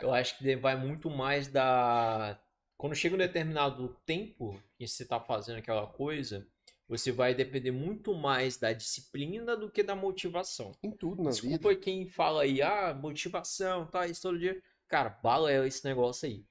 [0.02, 2.38] Eu acho que vai muito mais da
[2.82, 6.48] quando chega um determinado tempo que você tá fazendo aquela coisa,
[6.88, 10.72] você vai depender muito mais da disciplina do que da motivação.
[10.82, 11.48] Em tudo na vida.
[11.48, 14.60] Desculpa quem fala aí, ah, motivação, tá, isso todo dia.
[14.88, 16.44] Cara, balela esse negócio aí.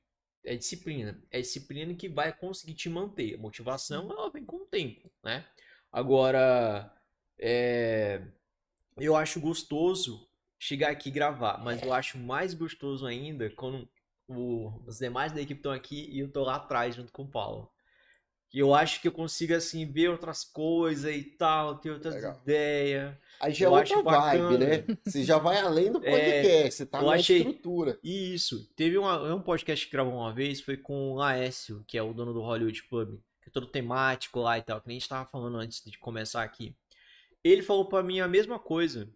[0.45, 1.21] É disciplina.
[1.33, 3.35] É disciplina que vai conseguir te manter.
[3.35, 5.45] A motivação, ela vem com o tempo, né?
[5.91, 6.95] Agora,
[7.41, 8.23] é...
[8.97, 10.29] eu acho gostoso
[10.61, 13.89] chegar aqui e gravar, mas eu acho mais gostoso ainda quando
[14.31, 17.29] o- os demais da equipe estão aqui e eu tô lá atrás junto com o
[17.31, 17.71] Paulo.
[18.53, 22.41] E eu acho que eu consigo, assim, ver outras coisas e tal, ter outras Legal.
[22.43, 23.15] ideias.
[23.41, 24.85] Aí já é Eu outra acho vibe, né?
[25.07, 27.97] Você já vai além do É, podcast, você tá na achei- estrutura.
[28.03, 28.69] E isso.
[28.75, 32.13] Teve uma- um podcast que gravou uma vez, foi com o Laércio, que é o
[32.13, 35.09] dono do Hollywood Pub, que é todo temático lá e tal, que nem a gente
[35.09, 36.75] tava falando antes de começar aqui.
[37.45, 39.09] Ele falou pra mim a mesma coisa,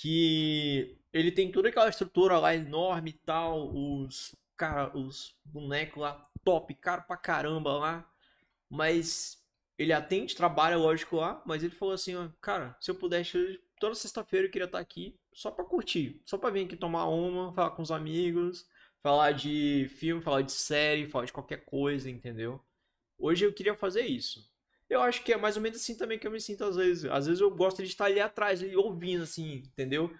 [0.00, 6.30] que ele tem toda aquela estrutura lá enorme e tal, os cara, os bonecos lá
[6.44, 8.12] top, caro pra caramba lá,
[8.70, 9.44] mas
[9.76, 13.94] ele atende, trabalha lógico lá, mas ele falou assim, ó, cara, se eu pudesse toda
[13.94, 17.70] sexta-feira eu queria estar aqui só pra curtir, só pra vir aqui tomar uma, falar
[17.70, 18.66] com os amigos,
[19.02, 22.64] falar de filme, falar de série, falar de qualquer coisa, entendeu?
[23.18, 24.47] Hoje eu queria fazer isso.
[24.88, 27.04] Eu acho que é mais ou menos assim também que eu me sinto às vezes.
[27.06, 30.10] Às vezes eu gosto de estar ali atrás, ali, ouvindo, assim, entendeu?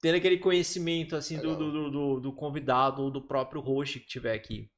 [0.00, 4.34] Tendo aquele conhecimento, assim, do, do, do, do convidado ou do próprio host que tiver
[4.34, 4.70] aqui.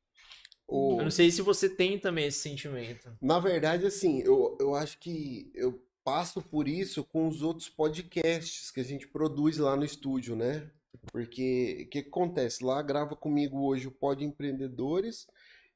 [0.67, 3.11] O- Eu não sei se você tem também esse sentimento.
[3.21, 8.71] Na verdade, assim, eu, eu acho que eu passo por isso com os outros podcasts
[8.71, 10.71] que a gente produz lá no estúdio, né?
[11.13, 12.65] Porque o que que acontece?
[12.65, 15.27] Lá grava comigo hoje o Pod Empreendedores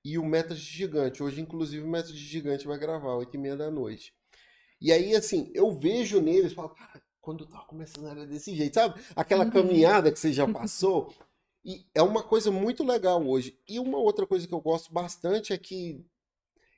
[0.05, 1.23] e o Metas de Gigante.
[1.23, 4.13] Hoje, inclusive, o Metas de Gigante vai gravar, 8 e meia da noite.
[4.81, 8.75] E aí, assim, eu vejo neles, falo, cara, quando eu tava começando era desse jeito,
[8.75, 9.01] sabe?
[9.15, 9.51] Aquela Uhum.
[9.51, 11.13] caminhada que você já passou.
[11.65, 13.59] E é uma coisa muito legal hoje.
[13.69, 16.03] E uma outra coisa que eu gosto bastante é que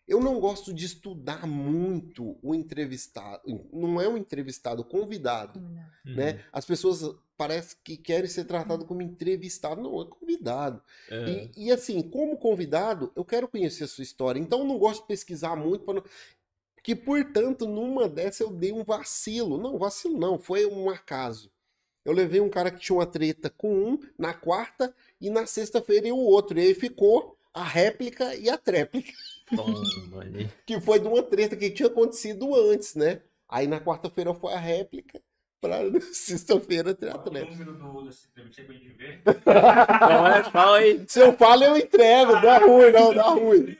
[0.08, 3.40] eu não gosto de estudar muito o entrevistado.
[3.72, 6.14] Não é o entrevistado, o convidado, Uhum.
[6.16, 6.44] né?
[6.52, 7.02] As pessoas
[7.42, 9.82] parece que querem ser tratado como entrevistado.
[9.82, 10.80] Não, é convidado.
[11.10, 11.50] É.
[11.56, 14.38] E, e, assim, como convidado, eu quero conhecer a sua história.
[14.38, 16.04] Então eu não gosto de pesquisar muito para não...
[16.84, 19.58] que, portanto, numa dessa eu dei um vacilo.
[19.58, 21.50] Não, vacilo não, foi um acaso.
[22.04, 26.14] Eu levei um cara que tinha uma treta com um na quarta e na sexta-feira
[26.14, 26.58] o outro.
[26.60, 29.12] E aí ficou a réplica e a tréplica
[29.54, 29.82] Toma
[30.64, 33.20] que foi de uma treta que tinha acontecido antes, né?
[33.48, 35.20] Aí na quarta-feira foi a réplica,
[35.62, 35.78] pra
[36.12, 39.22] sexta-feira ter a Qual é o número do, desse entrevista pra gente ver?
[39.44, 41.04] Fala, fala aí.
[41.06, 43.76] Se eu falo, eu entrego, dá ruim, não, dá ruim.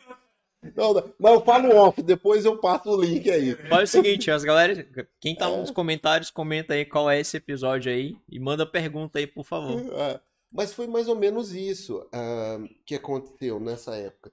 [0.76, 3.56] Não, dá- mas eu falo off, depois eu passo o link aí.
[3.68, 4.86] Faz o seguinte, as galera,
[5.20, 9.26] quem tá nos comentários, comenta aí qual é esse episódio aí e manda pergunta aí,
[9.26, 9.80] por favor.
[9.92, 10.20] É,
[10.52, 14.30] Mas foi mais ou menos isso ah, que aconteceu nessa época.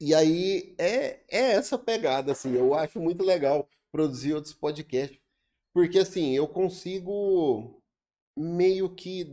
[0.00, 5.18] E aí é, é essa pegada, assim, eu acho muito legal produzir outros podcasts,
[5.72, 7.82] porque assim, eu consigo
[8.36, 9.26] meio que,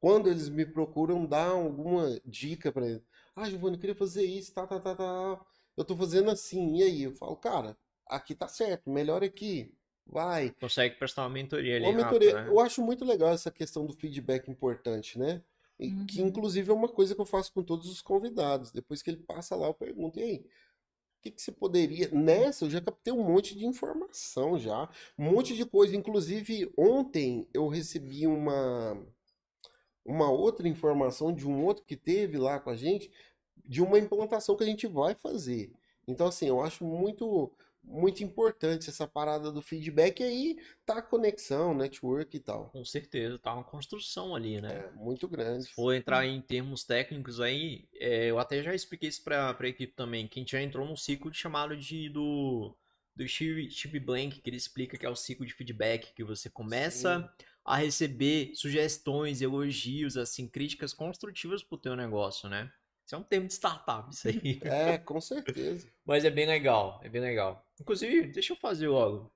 [0.00, 3.02] quando eles me procuram, dar alguma dica pra eles.
[3.34, 5.46] Ah, Giovanni, eu queria fazer isso, tá, tá, tá, tá.
[5.76, 7.02] Eu tô fazendo assim, e aí?
[7.04, 9.74] Eu falo, cara, aqui tá certo, melhor aqui,
[10.06, 10.54] vai.
[10.60, 12.46] Consegue prestar uma mentoria ali Uma rápido, mentoria, né?
[12.46, 15.42] eu acho muito legal essa questão do feedback importante, né?
[15.78, 16.28] E que Uhum.
[16.28, 18.70] inclusive é uma coisa que eu faço com todos os convidados.
[18.70, 20.46] Depois que ele passa lá, eu pergunto, e aí,
[21.22, 22.10] que que você poderia.
[22.10, 25.96] Nessa, eu já captei um monte de informação já, um monte de coisa.
[25.96, 29.00] Inclusive, ontem eu recebi uma,
[30.04, 33.10] uma outra informação de um outro que teve lá com a gente,
[33.64, 35.72] de uma implantação que a gente vai fazer.
[36.06, 41.02] Então, assim, eu acho muito, muito importante essa parada do feedback e aí tá a
[41.02, 42.70] conexão, network e tal.
[42.70, 44.86] Com certeza, tá uma construção ali, né?
[44.86, 45.64] É muito grande.
[45.64, 49.68] Se for entrar em termos técnicos aí, é, eu até já expliquei isso pra, pra
[49.68, 52.76] equipe também, que a gente já entrou num ciclo chamado de do,
[53.16, 56.48] do Steve, Steve Blank, que ele explica que é o ciclo de feedback, que você
[56.48, 57.30] começa
[57.64, 62.70] a receber sugestões, elogios, assim, críticas construtivas pro teu negócio, né?
[63.04, 64.60] Isso é um termo de startup, isso aí.
[64.62, 65.86] É, com certeza.
[66.04, 67.64] Mas é bem legal, é bem legal.
[67.82, 69.30] Inclusive, deixa eu fazer logo.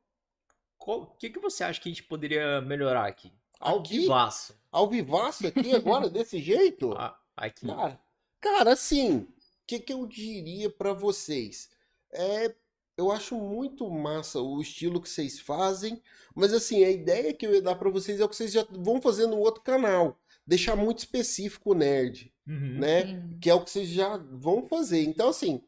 [0.78, 3.32] O que, que você acha que a gente poderia melhorar aqui?
[3.58, 4.00] Ao Aqui?
[4.00, 4.56] vivaço.
[4.70, 6.92] Ao vivaço aqui agora, desse jeito?
[6.96, 7.66] Ah, Aqui.
[7.66, 8.00] Cara,
[8.40, 9.28] cara, assim, o
[9.66, 11.70] que que eu diria pra vocês?
[12.12, 12.54] É,
[12.96, 16.00] eu acho muito massa o estilo que vocês fazem,
[16.34, 18.64] mas assim, a ideia que eu ia dar pra vocês é o que vocês já
[18.70, 20.18] vão fazer no outro canal.
[20.46, 22.78] Deixar muito específico o nerd, Uhum.
[22.78, 23.28] né?
[23.40, 25.02] Que é o que vocês já vão fazer.
[25.02, 25.60] Então, assim,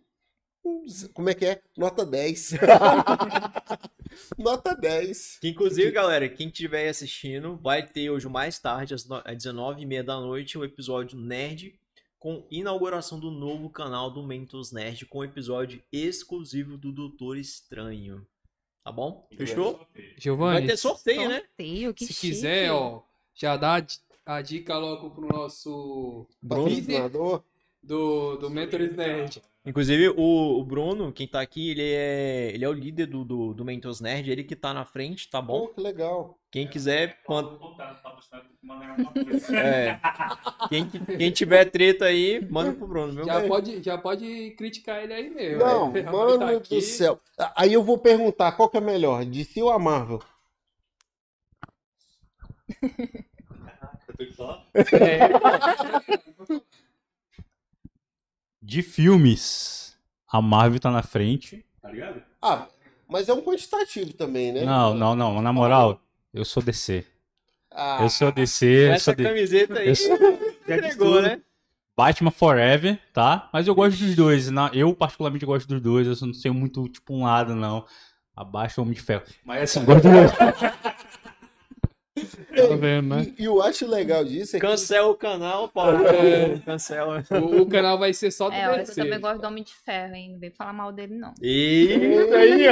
[1.15, 1.61] como é que é?
[1.77, 2.53] Nota 10.
[4.39, 5.39] Nota 10.
[5.41, 9.37] Que, inclusive, galera, quem estiver aí assistindo, vai ter hoje mais tarde, às no- às
[9.37, 11.79] 19h30 da noite, o episódio Nerd
[12.19, 18.27] com inauguração do novo canal do Mentos Nerd com episódio exclusivo do Doutor Estranho.
[18.83, 19.29] Tá bom?
[19.37, 19.77] Fechou?
[19.95, 21.39] Vai Giovanni, ter sorteio, né?
[21.41, 22.29] Sorteio, que se chique.
[22.35, 23.03] quiser, ó,
[23.35, 26.49] já dá a di- a dica logo pro nosso líder
[27.03, 27.45] Patrocinador.
[27.83, 29.41] do, do Mentores Nerd.
[29.69, 33.53] Inclusive, o, o Bruno, quem tá aqui, ele é, ele é o líder do, do,
[33.53, 35.67] do Mentos Nerd, ele que tá na frente, tá bom?
[35.67, 36.39] Pô, que legal.
[36.51, 40.01] Quem quiser, manda, no patrocinador, manda é,
[40.71, 43.27] quem, quem tiver treta aí, manda pro Bruno, viu?
[43.27, 45.59] Já pode, já pode criticar ele aí mesmo.
[45.59, 46.01] Não, né?
[46.01, 46.77] mano Tá aqui.
[46.77, 47.21] do céu.
[47.55, 50.23] Aí eu vou perguntar, qual que é melhor, DC ou a Marvel?
[54.19, 55.29] Eu tô só- É,
[58.69, 59.97] De filmes,
[60.31, 61.65] a Marvel tá na frente.
[61.81, 62.23] Tá ligado?
[62.43, 62.67] Ah,
[63.09, 64.63] mas é um quantitativo também, né?
[64.63, 65.41] Não, não, não.
[65.41, 66.03] Na moral,
[66.35, 67.03] eu sou DC.
[67.71, 69.23] Ah, Eu sou DC, essa sou de...
[69.23, 70.15] camiseta aí, eu sou-
[70.69, 71.41] entregou, né?
[71.97, 73.49] Batman Forever, tá?
[73.55, 74.51] Mas eu gosto dos dois.
[74.51, 76.07] na- Eu, particularmente, gosto dos dois.
[76.07, 77.87] Eu não sei muito, tipo, um lado, não.
[78.37, 79.23] Abaixo o Homem de Ferro.
[79.47, 80.31] Mas assim, eu gosto dos dois.
[82.25, 83.33] Tá vendo, né?
[83.39, 86.07] E, e eu acho legal disso é que Cancela o canal, Paulo.
[86.07, 86.59] É.
[86.65, 87.23] Cancela.
[87.31, 88.95] o, o canal vai ser só do É, eu DC.
[88.95, 90.33] também gosto do Homem de Ferro, hein?
[90.33, 91.35] Não vem falar mal dele, não.
[91.41, 92.65] Eita aí,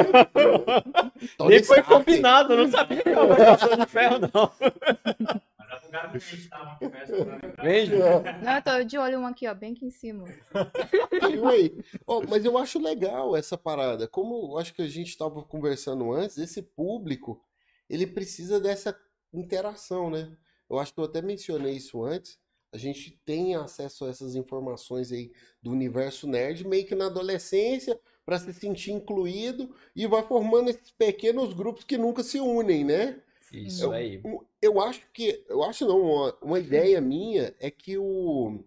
[1.38, 1.48] ó.
[1.48, 4.52] Nem foi combinado, eu não sabia que eu gostava de ferro, não.
[5.68, 7.64] Mas pro cara que a gente tava uma conversa pra lembrar.
[7.64, 7.96] Vende?
[7.96, 10.24] Não, eu tô de olho um aqui, ó, bem aqui em cima.
[12.06, 14.06] Ó, mas eu acho legal essa parada.
[14.06, 17.40] Como eu acho que a gente estava conversando antes, esse público,
[17.88, 18.96] ele precisa dessa
[19.40, 20.36] interação, né?
[20.68, 22.38] Eu acho que eu até mencionei isso antes.
[22.72, 27.98] A gente tem acesso a essas informações aí do universo nerd meio que na adolescência
[28.24, 33.22] para se sentir incluído e vai formando esses pequenos grupos que nunca se unem, né?
[33.64, 34.20] Isso aí.
[34.24, 38.64] Um- Eu acho que, eu acho não, uma, uma ideia minha é que o,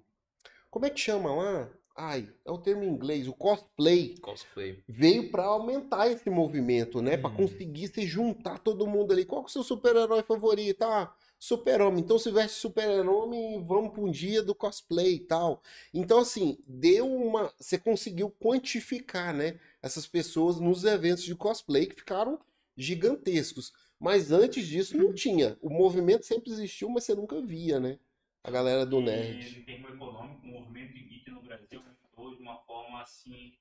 [0.72, 1.72] como é que chama lá?
[2.02, 4.82] Ai, é o termo em inglês, o cosplay Cosplay.
[4.88, 7.18] veio para aumentar esse movimento, né?
[7.18, 7.34] Para Hum.
[7.36, 9.26] conseguir se juntar todo mundo ali.
[9.26, 10.82] Qual que é o seu super-herói favorito?
[10.84, 12.00] Ah, super-homem.
[12.02, 15.62] Então se veste super-homem, vamos para um dia do cosplay e tal.
[15.94, 19.60] Então assim, deu uma, você conseguiu quantificar, né?
[19.82, 22.40] Essas pessoas nos eventos de cosplay que ficaram
[22.78, 23.74] gigantescos.
[24.00, 25.58] Mas antes disso não tinha.
[25.62, 28.00] O movimento sempre existiu, mas você nunca via, né?
[28.44, 29.60] A galera do E, nerd.
[29.60, 31.82] em termo econômico, o movimento geek no Brasil
[32.20, 33.54] aumentou de uma forma assim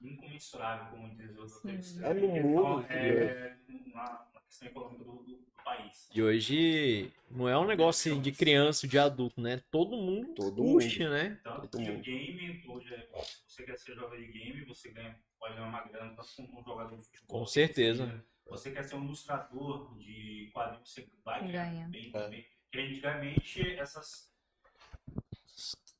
[0.00, 2.02] incomensurável com muitas outras.
[2.02, 3.56] É no mundo, é,
[3.94, 6.08] na, na questão econômica do, do- do país.
[6.14, 9.62] E hoje não é um negócio assim de criança, de adulto, né?
[9.70, 11.38] Todo mundo Todo puxa, né?
[11.40, 12.02] Então, Todo mundo.
[12.02, 13.08] videogame, hoje, é-
[13.46, 16.60] se você quer ser jogador de game, você ganha, pode ganhar uma grana tanto como
[16.60, 17.38] um jogador de futebol.
[17.40, 18.06] Com certeza.
[18.46, 21.88] Você, você quer ser um ilustrador de quadrinhos, você vai ganhar Ganha.
[21.88, 22.28] bem, É.
[22.28, 22.46] bem.
[22.64, 24.29] Porque antigamente essas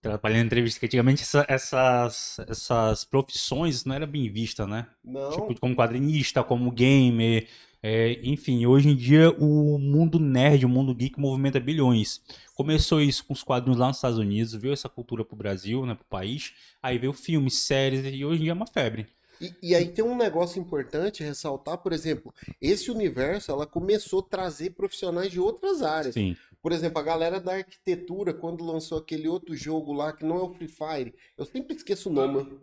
[0.02, 4.86] Trabalhando em entrevista, que antigamente essa- essas, essas profissões não eram bem vistas, né?
[5.04, 5.30] Não.
[5.30, 7.46] Tipo, como quadrinista, como gamer,
[7.82, 12.22] é, enfim, hoje em dia o mundo nerd, o mundo geek movimenta bilhões.
[12.54, 15.94] Começou isso com os quadrinhos lá nos Estados Unidos, veio essa cultura pro Brasil, né,
[15.94, 19.06] pro país, aí veio filmes, séries, e hoje em dia é uma febre.
[19.40, 24.22] E, e aí tem um negócio importante ressaltar, por exemplo, esse universo, ela começou a
[24.22, 26.14] trazer profissionais de outras áreas.
[26.14, 26.36] Sim.
[26.62, 30.42] Por exemplo, a galera da arquitetura, quando lançou aquele outro jogo lá, que não é
[30.42, 32.61] o Free Fire, eu sempre esqueço o nome.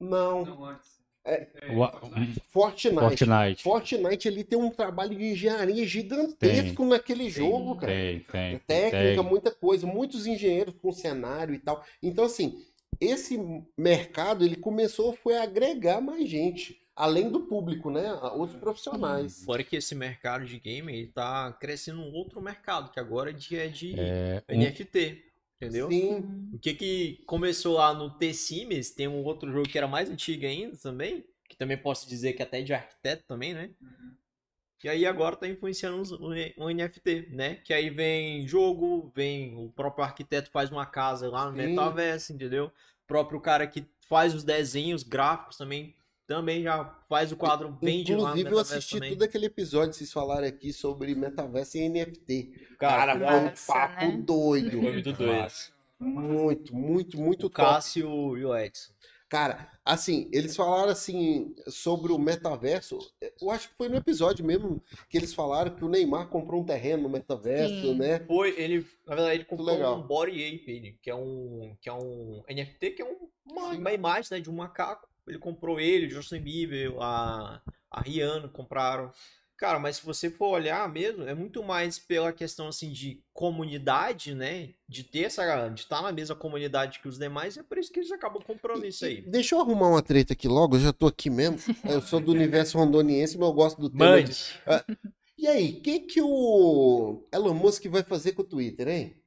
[0.00, 0.78] Não.
[1.24, 1.46] É.
[1.70, 3.00] Um, Fortnite.
[3.00, 3.62] Fortnite.
[3.62, 7.92] Fortnite ele tem um trabalho de engenharia gigantesco naquele jogo, cara.
[7.92, 8.58] Tem, tem.
[8.60, 9.30] técnica, tem.
[9.30, 11.84] muita coisa, muitos engenheiros com cenário e tal.
[12.02, 12.64] Então, assim,
[12.98, 13.38] esse
[13.76, 18.12] mercado ele começou foi a agregar mais gente, além do público, né?
[18.34, 19.44] Outros profissionais.
[19.44, 23.32] Fora que esse mercado de game ele tá crescendo um outro mercado, que agora é
[23.32, 25.24] de, é de É, um- NFT,
[25.56, 25.88] entendeu?
[25.88, 30.10] Sim, O que que começou lá no T-Sims, tem um outro jogo que era mais
[30.10, 33.70] antigo ainda também, que também posso dizer que até é de arquiteto também, né?
[34.82, 36.02] E aí agora tá influenciando
[36.56, 37.56] o NFT, né?
[37.56, 41.66] Que aí vem jogo, vem o próprio arquiteto faz uma casa lá no Sim.
[41.68, 42.66] metaverso, entendeu?
[42.66, 45.96] O próprio cara que faz os desenhos gráficos também,
[46.28, 49.10] também já faz o quadro, vende lá no inclusive eu assisti também.
[49.10, 52.52] todo aquele episódio vocês falaram aqui sobre metaverso e NFT.
[52.78, 54.16] Cara, foi um papo né?
[54.18, 54.70] doido.
[54.80, 55.52] Foi muito doido.
[55.98, 57.54] Muito, muito, muito O top.
[57.68, 58.92] Cássio e o Edson.
[59.28, 62.98] Cara, assim, eles falaram assim sobre o metaverso.
[63.40, 66.64] Eu acho que foi no episódio mesmo que eles falaram que o Neymar comprou um
[66.64, 67.98] terreno no metaverso, Sim.
[67.98, 68.20] né?
[68.20, 69.98] Foi, ele, na verdade, ele comprou legal.
[69.98, 73.68] um Body Ape, ele, que é um, que é um NFT, que é um- uma,
[73.74, 75.07] uma imagem, né, de um macaco.
[75.28, 77.60] Ele comprou ele, o Justin Bieber, a,
[77.90, 79.10] a Rihanna compraram.
[79.56, 84.32] Cara, mas se você for olhar mesmo, é muito mais pela questão assim de comunidade,
[84.32, 84.70] né?
[84.88, 85.68] De ter essa.
[85.68, 88.86] De estar na mesma comunidade que os demais, é por isso que eles acabam comprando
[88.86, 89.20] isso aí.
[89.22, 91.58] Deixa eu arrumar uma treta aqui logo, eu já tô aqui mesmo.
[91.84, 94.22] Eu sou do universo rondoniense, mas eu gosto do tema.
[94.22, 94.84] de- Mande.
[95.36, 99.17] E aí, o que, que o Elon Musk vai fazer com o Twitter, hein?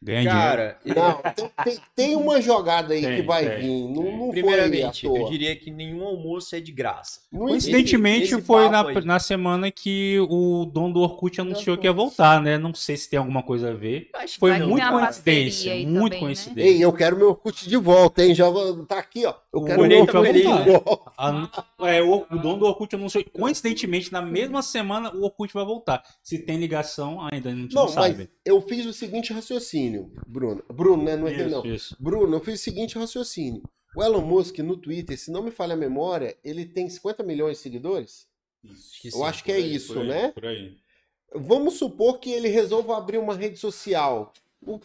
[0.00, 0.40] Ganha dinheiro.
[0.40, 3.88] Cara, Não, tem, tem- uma jogada aí Tem, que vai tem, vir.
[3.88, 7.20] Não, não primeiramente, eu diria que nenhum almoço é de graça.
[7.36, 9.04] Coincidentemente, esse foi na, aí.
[9.04, 12.56] na semana que o dono do Orkut anunciou que ia voltar, né?
[12.56, 14.08] Não sei se tem alguma coisa a ver.
[14.14, 16.18] Acho Foi muito coincidência, muito também, né?
[16.20, 16.70] coincidência.
[16.70, 18.34] Ei, eu quero meu Orkut de volta, hein?
[18.34, 19.34] Já vou- tá aqui, ó.
[19.52, 21.64] Eu O quero meu Colheita Orkut de volta.
[21.80, 23.24] É, o, o dono do Orkut anunciou.
[23.32, 26.02] Coincidentemente, na mesma semana, o Orkut vai voltar.
[26.22, 28.30] Se tem ligação, ainda a gente não, Não, mas sabe.
[28.44, 30.64] eu fiz o seguinte raciocínio, Bruno.
[30.72, 31.16] Bruno, né?
[31.16, 31.60] Não é ele, não.
[31.60, 31.96] Isso, isso.
[32.00, 33.62] Bruno, eu fiz o seguinte raciocínio.
[33.96, 37.56] O Elon Musk no Twitter, se não me falha a memória, ele tem 50 milhões
[37.56, 38.26] de seguidores?
[39.00, 39.22] que Eu sim.
[39.24, 40.28] acho que é aí, isso, por aí, né?
[40.32, 40.76] Por aí.
[41.34, 44.32] Vamos supor que ele resolva abrir uma rede social.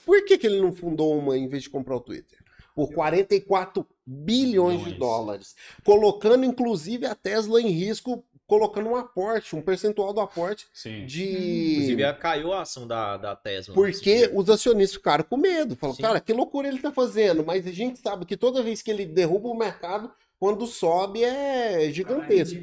[0.06, 2.38] Por que, que ele não fundou uma em vez de comprar o Twitter?
[2.76, 5.56] Por 44 bilhões de dólares.
[5.84, 11.06] Colocando, inclusive, a Tesla em risco, colocando um aporte, um percentual do aporte Sim.
[11.06, 11.74] de.
[11.74, 13.74] Inclusive, caiu a ação da, da Tesla.
[13.74, 14.38] Porque nesse dia.
[14.38, 15.76] os acionistas ficaram com medo.
[15.76, 17.46] Falaram, cara, que loucura ele tá fazendo.
[17.46, 21.90] Mas a gente sabe que toda vez que ele derruba o mercado, quando sobe é
[21.92, 22.56] gigantesco.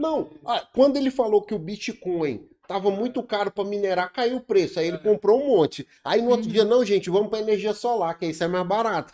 [0.00, 4.40] Não, ah, quando ele falou que o Bitcoin tava muito caro para minerar, caiu o
[4.40, 4.78] preço.
[4.78, 5.86] Aí ele comprou um monte.
[6.04, 9.12] Aí no outro dia, não, gente, vamos para energia solar, que isso é mais barato.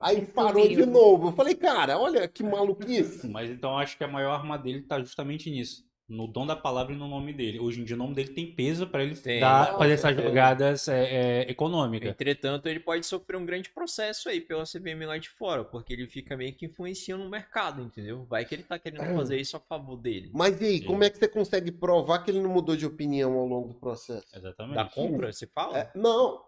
[0.00, 1.28] Aí parou de novo.
[1.28, 3.28] Eu falei, cara, olha que maluquice.
[3.28, 5.84] Mas então acho que a maior arma dele tá justamente nisso.
[6.10, 7.60] No dom da palavra e no nome dele.
[7.60, 9.38] Hoje em dia o nome dele tem peso para ele Tem.
[9.38, 11.04] dar, fazer Nossa, essas jogadas é,
[11.44, 12.10] é, econômicas.
[12.10, 16.08] Entretanto, ele pode sofrer um grande processo aí pela CVM lá de fora, porque ele
[16.08, 18.24] fica meio que influenciando o mercado, entendeu?
[18.24, 19.14] Vai que ele tá querendo É.
[19.14, 20.32] fazer isso a favor dele.
[20.34, 23.34] Mas e aí, como é que você consegue provar que ele não mudou de opinião
[23.34, 24.26] ao longo do processo?
[24.36, 24.74] Exatamente.
[24.74, 25.78] Da compra, você fala?
[25.78, 26.42] É, não.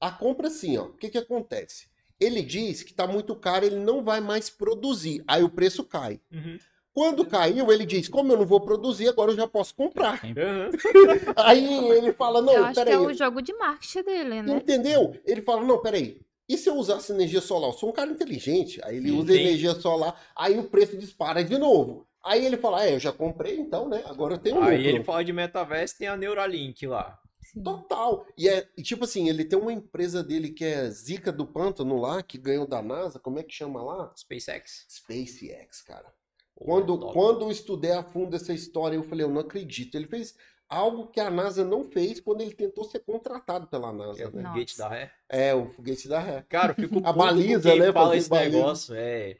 [0.00, 0.84] A compra, sim, ó.
[0.84, 1.88] O que que acontece?
[2.18, 5.22] Ele diz que tá muito caro, ele não vai mais produzir.
[5.26, 6.20] Aí o preço cai.
[6.32, 6.58] Uhum.
[6.94, 10.20] Quando caiu, ele diz: Como eu não vou produzir, agora eu já posso comprar.
[10.24, 10.70] Aham.
[11.36, 12.94] Aí ele fala: Eu Não, acho que peraí.
[12.94, 14.56] é o jogo de marketing dele, né?
[14.56, 15.14] Entendeu?
[15.26, 16.20] Ele fala: Não, peraí.
[16.48, 17.70] E se eu usasse energia solar?
[17.70, 18.80] Eu sou um cara inteligente.
[18.84, 19.40] Aí ele Sim, usa sim.
[19.40, 22.06] energia solar, aí o preço dispara de novo.
[22.24, 24.02] Aí ele fala: É, eu já comprei então, né?
[24.06, 24.88] Agora eu tenho Aí lucro.
[24.96, 27.18] ele fala de metaverso, tem a Neuralink lá.
[27.62, 28.26] Total.
[28.38, 32.00] E é, e tipo assim, ele tem uma empresa dele que é Zica do Pântano
[32.00, 33.18] lá, que ganhou da NASA.
[33.18, 34.12] Como é que chama lá?
[34.16, 34.86] SpaceX.
[34.88, 36.06] SpaceX, cara.
[36.54, 37.12] Quando, top.
[37.12, 39.94] quando eu estudei a fundo essa história, eu falei, eu não acredito.
[39.96, 40.34] Ele fez
[40.68, 44.32] algo que a NASA não fez quando ele tentou ser contratado pela É NASA, o
[44.32, 44.42] né?
[44.48, 45.12] foguete da ré.
[45.28, 46.44] É, o foguete da ré.
[46.48, 48.56] Cara, eu fico A baliza, quem né, fala esse baliza.
[48.56, 48.94] negócio.
[48.94, 49.36] É,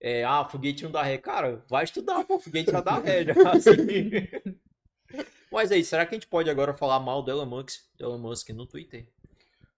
[0.00, 1.18] é, ah, foguete não dá ré.
[1.18, 3.24] Cara, vai estudar, pô, foguete já dá ré.
[3.24, 4.10] Já, assim.
[5.50, 8.18] Mas aí, será que a gente pode agora falar mal do Elon Musk, do Elon
[8.18, 9.08] Musk no Twitter?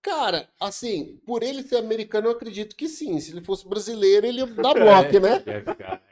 [0.02, 3.20] Cara, assim, por ele ser americano, eu acredito que sim.
[3.20, 5.38] Se ele fosse brasileiro, ele ia dar bloco, né?
[5.38, 6.02] Deve ficar.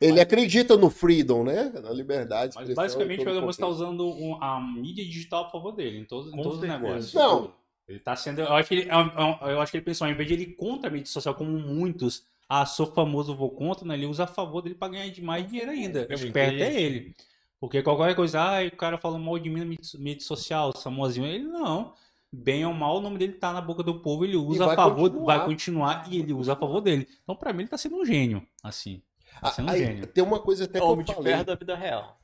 [0.00, 1.72] Ele acredita no freedom, né?
[1.82, 2.54] Na liberdade.
[2.56, 6.04] Mas basicamente o Elon Musk está usando um- a mídia digital a favor dele, em
[6.04, 7.14] todos, em todos os negócios.
[7.14, 7.54] Não.
[7.88, 8.40] Ele tá sendo.
[8.40, 10.42] Eu acho que ele, é é eu acho que ele pensou, ao invés de ele
[10.42, 13.94] ir contra a mídia social, como muitos, ah, sou famoso, vou contra, né?
[13.94, 16.00] Ele usa a favor dele para ganhar mais dinheiro ainda.
[16.00, 17.14] É O muito esperto é ele.
[17.60, 21.26] Porque qualquer coisa, ah, o cara falou mal de mim na mídia, mídia social, famosinho.
[21.26, 21.94] Ele não.
[22.32, 25.10] Bem ou mal, o nome dele tá na boca do povo, ele usa a favor,
[25.10, 25.36] continuar.
[25.38, 27.08] vai continuar e ele usa a favor dele.
[27.22, 29.02] Então, pra mim, ele tá sendo um gênio, assim.
[29.40, 30.06] Tá Ah, sendo um aí, gênio.
[30.06, 31.32] tem uma coisa até que Homem eu de falei.
[31.32, 32.18] ferro da vida real.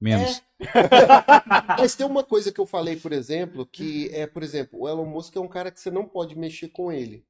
[0.00, 0.42] Menos.
[1.78, 5.04] Mas tem uma coisa que eu falei, por exemplo, que é, por exemplo, o Elon
[5.06, 7.24] Musk é um cara que você não pode mexer com ele.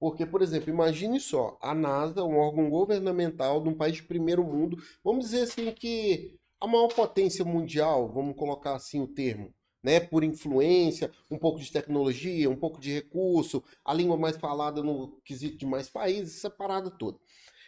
[0.00, 4.44] Porque, por exemplo, imagine só, a NASA, um órgão governamental de um país de primeiro
[4.44, 9.52] mundo, vamos dizer assim que a maior potência mundial, vamos colocar assim o termo,
[9.82, 14.82] né, por influência, um pouco de tecnologia, um pouco de recurso, a língua mais falada
[14.82, 17.16] no quesito de mais países, essa parada toda.
[17.16, 17.20] O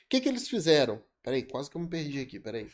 [0.08, 1.00] que que eles fizeram?
[1.22, 2.66] Peraí, quase que eu me perdi aqui, peraí.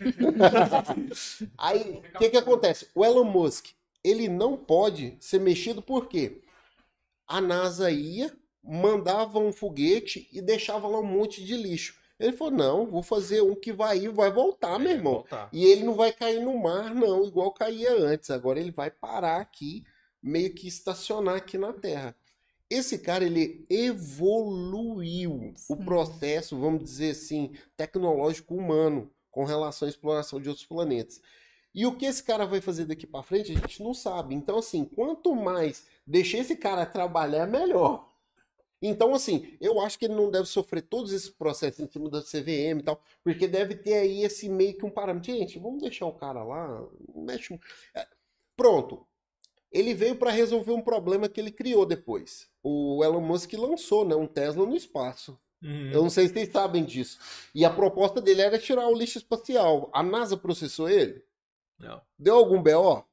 [1.58, 2.88] Aí, o que que acontece?
[2.94, 3.66] O Elon Musk,
[4.02, 6.42] ele não pode ser mexido por quê?
[7.26, 8.32] A NASA ia,
[8.62, 11.98] mandava um foguete e deixava lá um monte de lixo.
[12.18, 15.14] Ele falou, não, vou fazer um que vai ir e vai voltar, meu É, irmão.
[15.14, 15.48] voltar.
[15.52, 18.30] E ele não vai cair no mar, não, igual caía antes.
[18.30, 19.84] Agora ele vai parar aqui,
[20.22, 22.16] meio que estacionar aqui na Terra.
[22.70, 25.76] Esse cara, ele evoluiu o Sim.
[25.76, 31.20] processo, vamos dizer assim, tecnológico humano com relação à exploração de outros planetas.
[31.74, 34.34] E o que esse cara vai fazer daqui para frente, a gente não sabe.
[34.34, 38.05] Então, assim, quanto mais deixar esse cara trabalhar, melhor.
[38.80, 42.22] Então, assim, eu acho que ele não deve sofrer todos esses processos em cima da
[42.22, 45.32] CVM e tal, porque deve ter aí esse meio que um parâmetro.
[45.32, 47.58] Gente, vamos deixar o cara lá, mexe.
[47.94, 48.06] É,
[48.56, 49.06] Pronto.
[49.70, 52.48] Ele veio para resolver um problema que ele criou depois.
[52.62, 55.38] O Elon Musk lançou, né, um Tesla no espaço.
[55.62, 55.90] Uhum.
[55.90, 57.18] Eu não sei se vocês sabem disso.
[57.54, 59.90] E a proposta dele era tirar o lixo espacial.
[59.92, 61.22] A NASA processou ele?
[61.78, 62.00] Não.
[62.18, 63.04] Deu algum BO?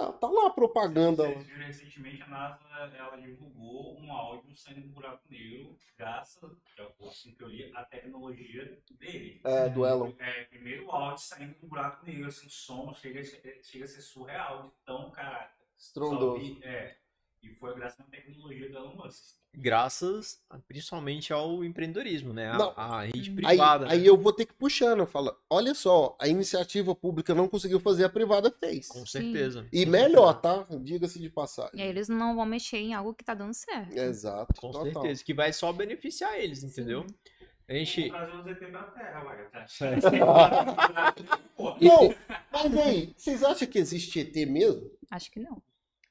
[0.00, 1.28] Ah, tá lá a propaganda.
[1.28, 7.12] Vocês recentemente a NASA ela divulgou um áudio saindo do buraco negro, graças, de acordo
[7.38, 9.40] com o li, à tecnologia dele.
[9.44, 10.12] É, do Elon.
[10.18, 14.00] É, primeiro áudio saindo do buraco negro, assim, som chega, a ser- chega a ser
[14.00, 15.60] surreal, de tão caraca.
[15.76, 16.38] Estrondoso.
[16.40, 16.96] vi- é,
[17.42, 19.36] e foi graças à tecnologia do Elon Musk.
[19.54, 22.50] Graças a- principalmente ao empreendedorismo, né?
[22.50, 22.72] A, Não.
[22.76, 23.90] a rede Aí- Aí, privada.
[23.92, 24.08] aí né?
[24.08, 25.00] eu vou ter que puxando.
[25.00, 28.88] Eu falo, olha só, a iniciativa pública não conseguiu fazer, a privada fez.
[28.88, 29.66] Com certeza.
[29.72, 30.66] E melhor, tá?
[30.80, 31.78] Diga-se de passagem.
[31.78, 33.92] E aí eles não vão mexer em algo que tá dando certo.
[33.94, 34.54] Exato.
[34.60, 34.92] Com total.
[35.02, 35.22] certeza.
[35.24, 37.04] Que vai só beneficiar eles, entendeu?
[37.68, 38.08] A gente.
[38.08, 39.50] Vamos trazer os ET pra Terra, vai.
[39.50, 39.66] Tá?
[41.80, 42.14] Não,
[42.52, 44.90] mas aí, vocês acham que existe ET mesmo?
[45.10, 45.62] Acho que não.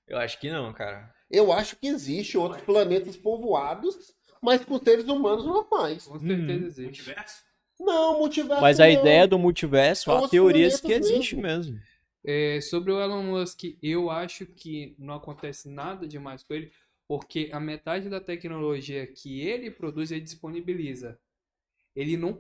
[0.08, 1.14] Eu acho que não, cara.
[1.32, 6.06] Eu acho que existe outros planetas povoados, mas com seres humanos normais.
[6.06, 6.68] Com certeza Uhum.
[6.68, 6.84] existe.
[6.84, 7.44] multiverso?
[7.80, 8.94] Não, multiverso Mas a não.
[8.94, 11.42] ideia do multiverso, É a outros teoria diz que existe mesmo.
[11.42, 11.80] mesmo.
[12.24, 16.72] É, sobre o Elon Musk, eu acho que não acontece nada demais com ele,
[17.08, 21.18] porque a metade da tecnologia que ele produz, ele disponibiliza.
[21.96, 22.40] Ele não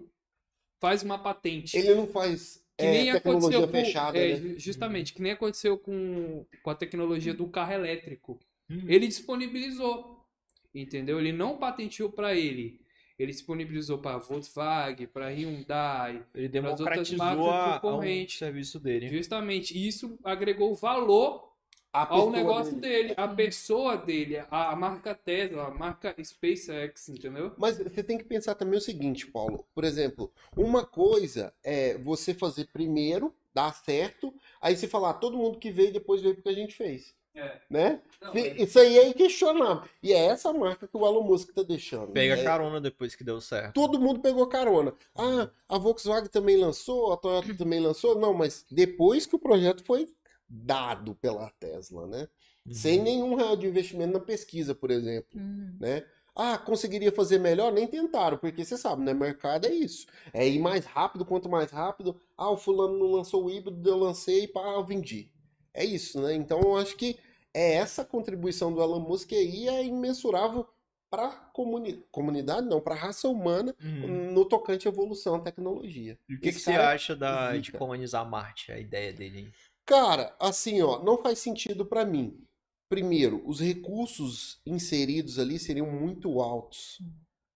[0.79, 1.77] faz uma patente.
[1.77, 4.35] Ele não faz Que é, nem tecnologia aconteceu com, fechada, é, né?
[4.37, 8.39] ju- justamente, que nem aconteceu com, com a tecnologia do carro elétrico.
[8.71, 8.83] Hum.
[8.87, 10.25] Ele disponibilizou,
[10.73, 11.19] entendeu?
[11.19, 12.79] Ele não patenteou para ele.
[13.19, 17.79] Ele disponibilizou para Volkswagen, para Hyundai, Ele Para as outras democratizou marcas a, a, o
[17.81, 18.39] concorrentes.
[18.39, 19.09] serviço dele.
[19.09, 19.77] justamente.
[19.87, 21.51] Isso agregou valor
[21.93, 23.09] A ao negócio dele.
[23.09, 27.53] dele, a pessoa dele, a, a marca Tesla, a marca SpaceX, entendeu?
[27.59, 29.67] Mas você tem que pensar também o seguinte, Paulo.
[29.75, 35.37] Por exemplo, uma coisa é você fazer primeiro, dar certo, aí você falar, "Ah, todo
[35.37, 37.13] mundo que veio depois veio porque a gente fez.
[37.33, 37.61] É.
[37.69, 38.01] Né?
[38.21, 39.83] Não, E- Isso aí é inquestionável.
[40.03, 42.11] E é essa marca que o Elon Musk tá deixando.
[42.11, 43.73] Pega É, carona depois que deu certo.
[43.73, 44.93] Todo mundo pegou carona.
[45.15, 48.19] Ah, a Volkswagen também lançou, a Toyota também lançou.
[48.19, 50.07] Não, mas depois que o projeto foi
[50.49, 52.27] dado pela Tesla, né?
[52.65, 52.73] Uhum.
[52.73, 55.75] Sem nenhum real de investimento na pesquisa, por exemplo, Hum.
[55.79, 56.03] né?
[56.35, 57.71] Ah, conseguiria fazer melhor?
[57.73, 59.13] Nem tentaram, porque você sabe, né?
[59.13, 60.05] Mercado é isso.
[60.33, 62.19] É ir mais rápido, quanto mais rápido.
[62.37, 65.30] Ah, o fulano não lançou o híbrido, eu lancei, pá, eu vendi.
[65.73, 66.33] É isso, né?
[66.33, 67.17] Então eu acho que
[67.53, 70.67] é essa contribuição do Elon Musk aí é imensurável
[71.09, 74.31] para comuni comunidade, não, para a raça humana Uhum.
[74.31, 76.17] no tocante à evolução à tecnologia.
[76.29, 77.77] E o que, que você acha da, de zica.
[77.77, 78.71] colonizar Marte?
[78.71, 79.53] A ideia dele, hein?
[79.85, 82.39] Cara, assim, ó, não faz sentido para mim.
[82.87, 87.01] Primeiro, os recursos inseridos ali seriam muito altos,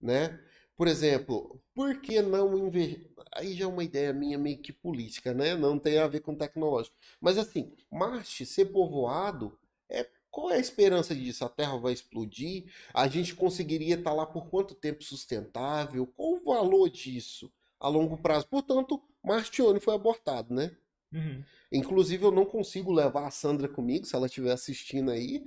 [0.01, 0.37] né?
[0.77, 3.09] Por exemplo, por que não investir?
[3.33, 5.55] Aí já é uma ideia minha meio que política, né?
[5.55, 6.95] Não tem a ver com tecnológico.
[7.19, 9.57] Mas assim, Marte ser povoado,
[9.89, 11.45] é qual é a esperança disso?
[11.45, 12.65] A Terra vai explodir?
[12.93, 16.05] A gente conseguiria estar lá por quanto tempo sustentável?
[16.07, 17.49] Qual o valor disso
[17.79, 18.45] a longo prazo?
[18.47, 20.75] Portanto, Martione foi abortado, né?
[21.13, 21.41] Uhum.
[21.71, 25.45] Inclusive, eu não consigo levar a Sandra comigo, se ela estiver assistindo aí.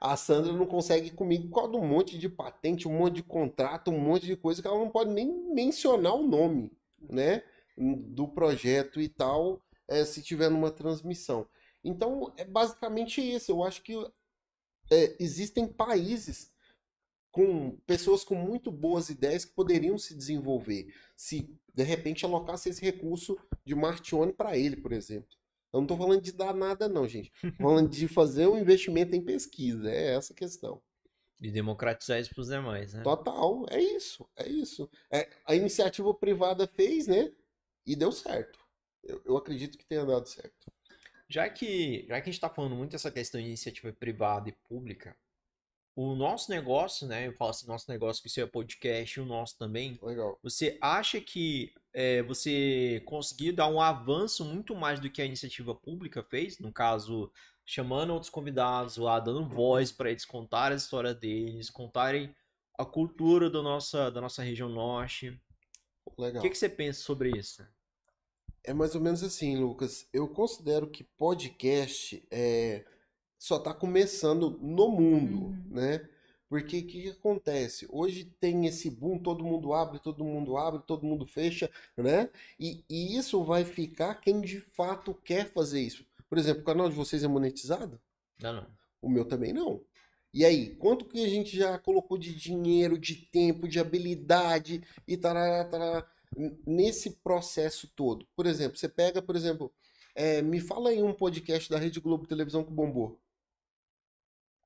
[0.00, 3.22] A Sandra não consegue comigo por causa de um monte de patente, um monte de
[3.22, 7.42] contrato, um monte de coisa que ela não pode nem mencionar o nome, né?
[7.76, 11.46] Do projeto e tal, eh, se tiver numa transmissão.
[11.84, 13.52] Então, é basicamente isso.
[13.52, 13.94] Eu acho que
[14.90, 16.52] eh, existem países
[17.30, 22.82] com pessoas com muito boas ideias que poderiam se desenvolver se de repente alocasse esse
[22.82, 25.28] recurso de Martione para ele, por exemplo.
[25.72, 27.32] Eu não estou falando de dar nada, não, gente.
[27.40, 29.90] Tô falando de fazer um investimento em pesquisa.
[29.90, 30.80] É essa a questão.
[31.40, 33.02] E democratizar isso pros demais, né?
[33.02, 34.88] Total, é isso, é isso.
[35.10, 37.30] É, a iniciativa privada fez, né?
[37.84, 38.58] E deu certo.
[39.04, 40.72] Eu, eu acredito que tenha dado certo.
[41.28, 44.52] Já que, já que a gente tá falando muito dessa questão de iniciativa privada e
[44.52, 45.16] pública,
[45.96, 47.26] o nosso negócio, né?
[47.26, 49.98] Eu falo assim, nosso negócio, que isso é podcast, o nosso também.
[50.02, 50.38] Legal.
[50.42, 55.74] Você acha que é, você conseguiu dar um avanço muito mais do que a iniciativa
[55.74, 56.58] pública fez?
[56.58, 57.32] No caso,
[57.64, 62.36] chamando outros convidados lá, dando voz para eles contarem a história deles, contarem
[62.78, 65.40] a cultura do nossa, da nossa região norte.
[66.04, 66.42] O Legal.
[66.42, 67.66] que, que você pensa sobre isso?
[68.62, 70.06] É mais ou menos assim, Lucas.
[70.12, 72.84] Eu considero que podcast é,
[73.46, 75.64] só está começando no mundo, Uhum.
[75.70, 76.08] né?
[76.48, 77.86] Porque o que, que acontece?
[77.90, 82.28] Hoje tem esse boom, todo mundo abre, todo mundo abre, todo mundo fecha, né?
[82.58, 86.04] E, e isso vai ficar quem de fato quer fazer isso.
[86.28, 88.00] Por exemplo, o canal de vocês é monetizado?
[88.42, 88.66] Não, não.
[89.00, 89.80] O meu também não.
[90.34, 95.16] E aí, quanto que a gente já colocou de dinheiro, de tempo, de habilidade e
[95.16, 96.06] tarará, tarará,
[96.66, 98.26] nesse processo todo?
[98.34, 99.72] Por exemplo, você pega, por exemplo,
[100.16, 103.20] é, me fala aí um podcast da Rede Globo Televisão que bombou.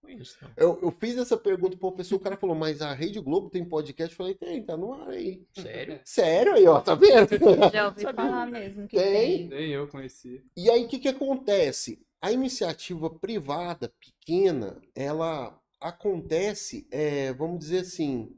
[0.01, 0.51] Conheço, não.
[0.57, 3.51] Eu, eu fiz essa pergunta pra uma pessoa, o cara falou, mas a Rede Globo
[3.51, 4.13] tem podcast?
[4.13, 5.47] Eu falei, tem, tá no ar aí.
[5.55, 6.01] Sério?
[6.05, 7.29] Sério aí, ó, tá vendo?
[7.73, 8.25] Já ouvi Sabia?
[8.25, 9.49] falar mesmo que Tem.
[9.49, 9.49] tem.
[9.49, 10.45] Nem eu conheci.
[10.57, 12.01] E aí, o que, que acontece?
[12.21, 18.35] A iniciativa privada pequena, ela acontece, é, vamos dizer assim,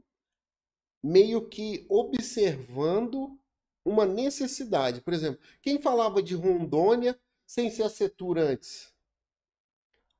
[1.03, 3.37] meio que observando
[3.85, 5.01] uma necessidade.
[5.01, 8.92] Por exemplo, quem falava de Rondônia sem ser a Setur antes?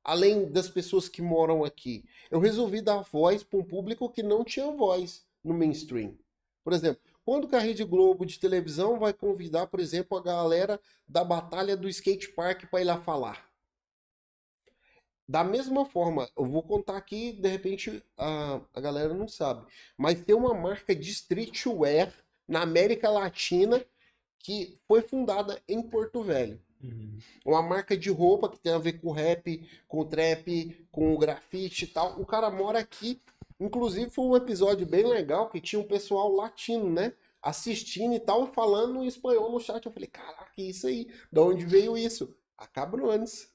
[0.04, 2.04] Além das pessoas que moram aqui.
[2.30, 6.16] Eu resolvi dar voz para um público que não tinha voz no mainstream.
[6.62, 10.78] Por exemplo, quando que a Rede Globo de televisão vai convidar, por exemplo, a galera
[11.08, 13.48] da batalha do skate park para ir lá falar?
[15.26, 20.20] Da mesma forma, eu vou contar aqui, de repente a, a galera não sabe, mas
[20.20, 22.12] tem uma marca de streetwear
[22.46, 23.82] na América Latina
[24.38, 26.62] que foi fundada em Porto Velho.
[26.84, 27.18] Uhum.
[27.44, 31.88] Uma marca de roupa que tem a ver com rap, com trap, com grafite e
[31.88, 32.20] tal.
[32.20, 33.20] O cara mora aqui.
[33.58, 37.12] Inclusive foi um episódio bem legal que tinha um pessoal latino, né?
[37.40, 39.84] Assistindo e tal, falando em espanhol no chat.
[39.84, 41.08] Eu falei, caraca, que isso aí?
[41.32, 42.34] Da onde veio isso?
[42.58, 43.48] A Cabrones.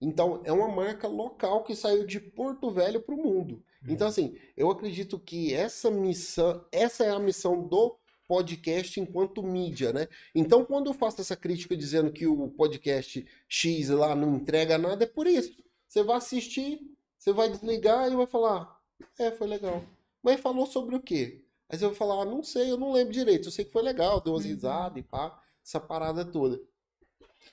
[0.00, 3.62] Então, é uma marca local que saiu de Porto Velho para o mundo.
[3.86, 7.96] Então, assim, eu acredito que essa missão, essa é a missão do
[8.32, 10.08] podcast enquanto mídia, né?
[10.34, 15.04] Então, quando eu faço essa crítica dizendo que o podcast X lá não entrega nada,
[15.04, 15.62] é por isso.
[15.86, 16.80] Você vai assistir,
[17.18, 18.80] você vai desligar e vai falar,
[19.18, 19.84] é, foi legal.
[20.22, 21.44] Mas falou sobre o quê?
[21.68, 23.48] Aí você vai falar, ah, não sei, eu não lembro direito.
[23.48, 24.50] Eu sei que foi legal, deu umas Uhum.
[24.50, 26.58] risadas e pá, essa parada toda.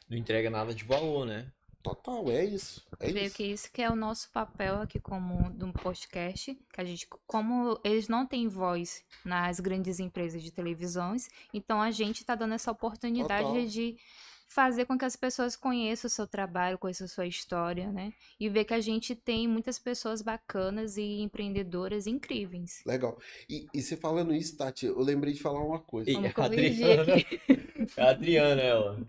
[0.10, 1.52] Não entrega nada de valor, né?
[1.82, 2.86] Total, é isso.
[3.00, 3.36] É Creio isso.
[3.36, 7.80] que isso que é o nosso papel aqui como do podcast, que a gente, como
[7.84, 12.72] eles não têm voz nas grandes empresas de televisões, então a gente está dando essa
[12.72, 13.66] oportunidade Total.
[13.66, 13.98] de
[14.50, 18.12] fazer com que as pessoas conheçam o seu trabalho, conheçam a sua história, né?
[18.40, 22.82] E ver que a gente tem muitas pessoas bacanas e empreendedoras incríveis.
[22.86, 23.18] Legal.
[23.48, 26.10] E, e você falando isso, Tati, eu lembrei de falar uma coisa.
[26.10, 27.40] E Vamos a corrigir Adriana, aqui.
[27.96, 29.08] é a Adriana, ela.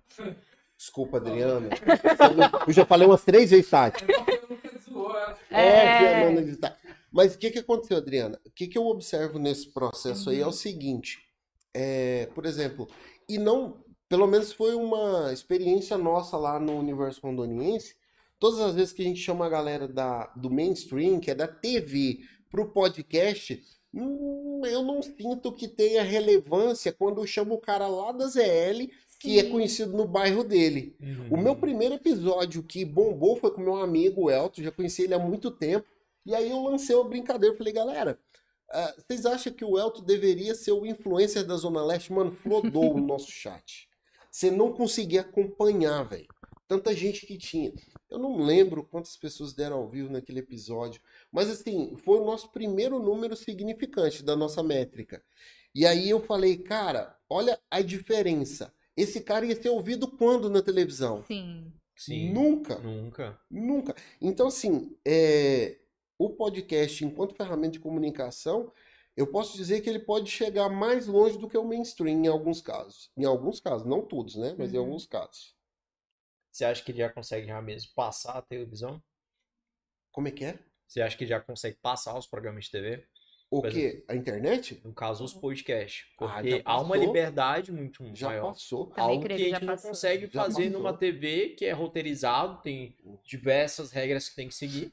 [0.81, 1.69] Desculpa, Adriana.
[2.67, 4.03] Eu já falei umas três vezes, Tati.
[5.51, 6.81] É, Fernanda de Tati.
[7.13, 8.41] Mas o que, que aconteceu, Adriana?
[8.47, 11.19] O que, que eu observo nesse processo aí é o seguinte.
[11.75, 12.89] É, por exemplo,
[13.29, 17.95] e não, pelo menos foi uma experiência nossa lá no Universo Rondoniense.
[18.39, 21.47] Todas as vezes que a gente chama a galera da, do mainstream, que é da
[21.47, 22.21] TV,
[22.51, 23.63] pro podcast,
[23.93, 28.89] hum, eu não sinto que tenha relevância quando eu chamo o cara lá da ZL,
[29.21, 30.97] que é conhecido no bairro dele.
[31.31, 35.13] O meu primeiro episódio que bombou foi com meu amigo o Elton, já conheci ele
[35.13, 35.87] há muito tempo.
[36.25, 38.19] E aí eu lancei uma brincadeira, falei, galera,
[38.71, 42.13] ah, vocês acham que o Elton deveria ser o influencer da Zona Leste?
[42.13, 43.91] Mano, flodou o nosso chat.
[44.31, 46.29] Você não conseguia acompanhar, velho.
[46.67, 47.75] Tanta gente que tinha.
[48.09, 51.03] Eu não lembro quantas pessoas deram ao vivo naquele episódio.
[51.31, 55.23] Mas assim, foi o nosso primeiro número significante da nossa métrica.
[55.75, 58.73] E aí eu falei, cara, olha a diferença.
[58.97, 61.25] Esse cara ia ser ouvido quando na televisão?
[61.25, 61.73] Sim.
[61.97, 62.33] Sim.
[62.33, 62.79] Nunca.
[62.79, 63.41] Nunca.
[63.51, 63.95] Nunca.
[64.21, 65.79] Então, assim, é,
[66.19, 68.73] o podcast, enquanto ferramenta de comunicação,
[69.17, 72.61] eu posso dizer que ele pode chegar mais longe do que o mainstream em alguns
[72.63, 73.11] casos.
[73.17, 74.55] Em alguns casos, não todos, né?
[74.59, 74.85] Mas em Uhum.
[74.85, 75.55] alguns casos.
[76.51, 79.03] Você acha que ele já consegue já mesmo passar a televisão?
[80.13, 80.59] Como é que é?
[80.89, 83.07] Você acha que já consegue passar os programas de TV?
[83.51, 83.71] O é.
[83.71, 84.05] quê?
[84.07, 84.81] A internet?
[84.85, 86.07] No caso, os podcasts.
[86.13, 88.53] Ah, Porque já há uma liberdade muito Já maior.
[88.53, 88.87] passou.
[88.87, 90.79] Também Algo que a que gente não consegue Já fazer passou.
[90.79, 94.93] numa TV que é roteirizado, tem diversas regras que tem que seguir.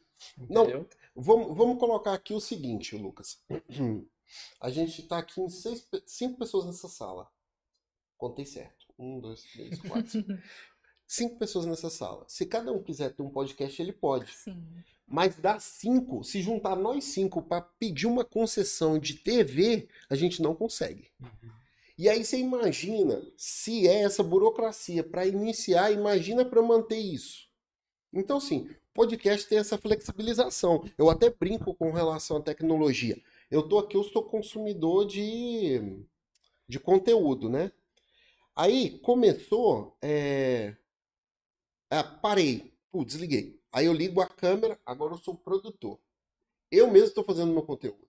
[0.49, 0.63] Não.
[0.63, 0.89] Entendeu?
[1.15, 3.39] Vamos, vamos colocar aqui o seguinte, Lucas.
[4.59, 7.29] A gente tá aqui em seis, cinco pessoas nessa sala.
[8.17, 8.87] Contei certo.
[8.97, 10.09] Um, dois, três, quatro.
[10.09, 10.33] cinco.
[11.09, 12.25] Cinco pessoas nessa sala.
[12.27, 14.29] Se cada um quiser ter um podcast, ele pode.
[14.29, 14.61] Sim.
[15.07, 20.41] Mas das cinco, se juntar nós cinco para pedir uma concessão de TV, a gente
[20.41, 21.09] não consegue.
[21.97, 27.47] E aí você imagina se é essa burocracia para iniciar, imagina para manter isso.
[28.13, 30.83] Então, sim, podcast tem essa flexibilização.
[30.97, 33.17] Eu até brinco com relação à tecnologia.
[33.49, 36.03] Eu tô aqui, eu sou consumidor de,
[36.67, 37.71] de conteúdo, né?
[38.55, 40.75] Aí começou, é...
[41.89, 43.56] ah, parei, Pô, desliguei.
[43.77, 45.99] Aí eu ligo a câmera, agora eu sou produtor.
[46.71, 48.07] Eu mesmo estou fazendo meu conteúdo.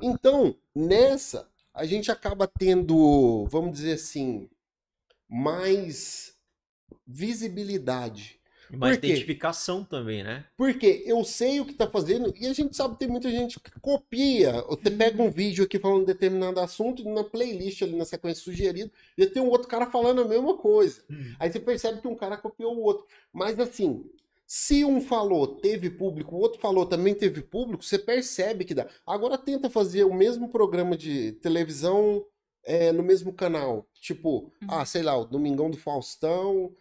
[0.00, 4.48] Então, nessa, a gente acaba tendo, vamos dizer assim,
[5.28, 6.38] mais
[7.04, 8.38] visibilidade.
[8.70, 10.46] E mais identificação também, né?
[10.56, 13.58] Porque eu sei o que tá fazendo e a gente sabe que tem muita gente
[13.58, 14.62] que copia.
[14.68, 18.44] Você pega um vídeo aqui falando de determinado assunto e na playlist ali na sequência
[18.44, 21.02] sugerida, já tem um outro cara falando a mesma coisa.
[21.40, 23.04] Aí você percebe que um cara copiou o outro.
[23.32, 24.08] Mas assim,
[24.50, 28.88] se um falou, teve público, o outro falou, também teve público, você percebe que dá.
[29.06, 32.24] Agora tenta fazer o mesmo programa de televisão
[32.64, 33.86] é, no mesmo canal.
[34.00, 36.74] Tipo, ah, sei lá, o Domingão do Faustão.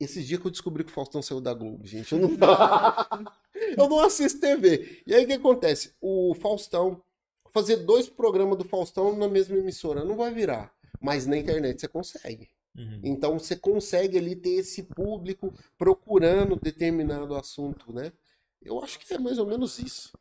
[0.00, 2.12] Esses dias que eu descobri que o Faustão saiu da Globo, gente.
[2.12, 2.30] Eu não,
[3.78, 5.00] eu não assisto TV.
[5.06, 5.94] E aí o que acontece?
[6.00, 7.00] O Faustão,
[7.52, 10.74] fazer dois programas do Faustão na mesma emissora não vai virar.
[11.00, 12.50] Mas na internet você consegue.
[12.76, 13.00] Uhum.
[13.02, 18.12] Então você consegue ali ter esse público procurando determinado assunto, né?
[18.62, 20.12] Eu acho que é mais ou menos isso.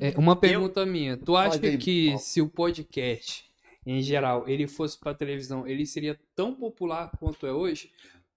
[0.00, 1.16] É, uma pergunta minha.
[1.16, 3.44] Tu acha Faz que se o podcast,
[3.84, 7.90] em geral, ele fosse pra televisão, ele seria tão popular quanto é hoje?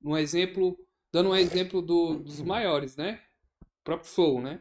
[0.03, 0.77] Um exemplo,
[1.11, 3.21] dando um exemplo do- dos maiores, né?
[3.61, 4.59] O próprio Flow, né?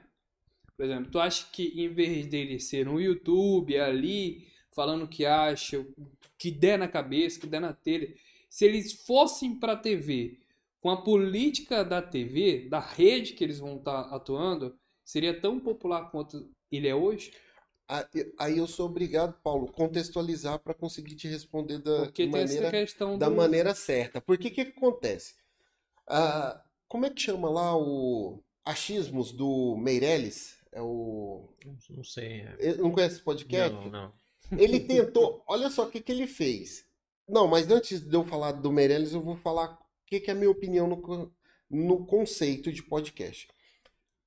[0.77, 5.25] Por exemplo, tu acha que em vez dele ser no YouTube, ali, falando o que
[5.25, 5.87] acha, o
[6.39, 8.15] que der na cabeça, o que der na telha,
[8.55, 10.39] se eles fossem pra TV,
[10.81, 16.09] com a política da TV, da rede que eles vão estar atuando, seria tão popular
[16.13, 17.33] quanto ele é hoje?
[18.15, 22.55] Eu- Aí eu sou obrigado, Paulo, contextualizar para conseguir te responder da Porque tem essa
[22.55, 23.35] maneira, questão da do...
[23.35, 24.21] maneira certa.
[24.21, 25.35] Porque o que, que acontece?
[26.09, 30.55] Ah, como é que chama lá o achismos do Meirelles?
[30.71, 31.49] É o.
[31.91, 32.43] Não sei.
[32.61, 32.77] é.
[32.77, 33.75] Não conhece esse podcast?
[33.77, 34.13] Não, não.
[34.57, 35.43] Ele tentou.
[35.49, 36.84] Olha só o que, que ele fez.
[37.29, 40.35] Não, mas antes de eu falar do Meirelles, eu vou falar o que, que é
[40.35, 41.33] a minha opinião no,
[41.71, 43.49] no conceito de podcast.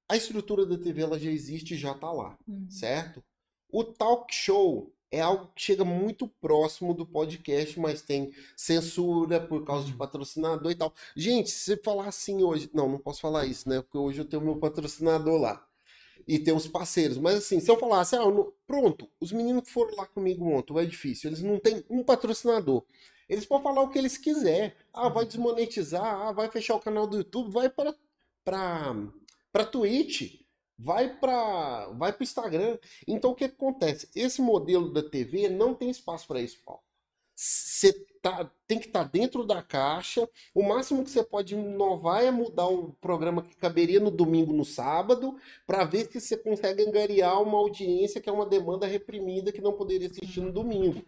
[0.09, 2.69] A estrutura da TV ela já existe e já está lá, Uhum.
[2.69, 3.23] certo?
[3.69, 9.65] O talk show é algo que chega muito próximo do podcast, mas tem censura por
[9.65, 10.93] causa de patrocinador e tal.
[11.15, 12.69] Gente, se você falar assim hoje.
[12.73, 13.81] Não, não posso falar isso, né?
[13.81, 15.66] Porque hoje eu tenho meu patrocinador lá.
[16.27, 17.17] E tem os parceiros.
[17.17, 20.73] Mas assim, se eu falasse, ah, não- pronto, os meninos que foram lá comigo ontem,
[20.73, 22.83] o edifício, eles não têm um patrocinador.
[23.29, 24.75] Eles podem falar o que eles quiser.
[24.93, 27.95] Ah, vai desmonetizar, ah, vai fechar o canal do YouTube, vai para
[28.43, 28.95] para
[29.51, 30.41] para Twitch,
[30.77, 32.77] vai para vai para Instagram.
[33.07, 34.09] Então o que acontece?
[34.15, 36.81] Esse modelo da TV não tem espaço para isso, Paulo.
[37.39, 40.27] Você tá, tem que estar dentro da caixa.
[40.55, 44.65] O máximo que você pode inovar é mudar o programa que caberia no domingo, no
[44.65, 49.61] sábado, para ver se você consegue angariar uma audiência que é uma demanda reprimida que
[49.61, 51.05] não poderia assistir no domingo.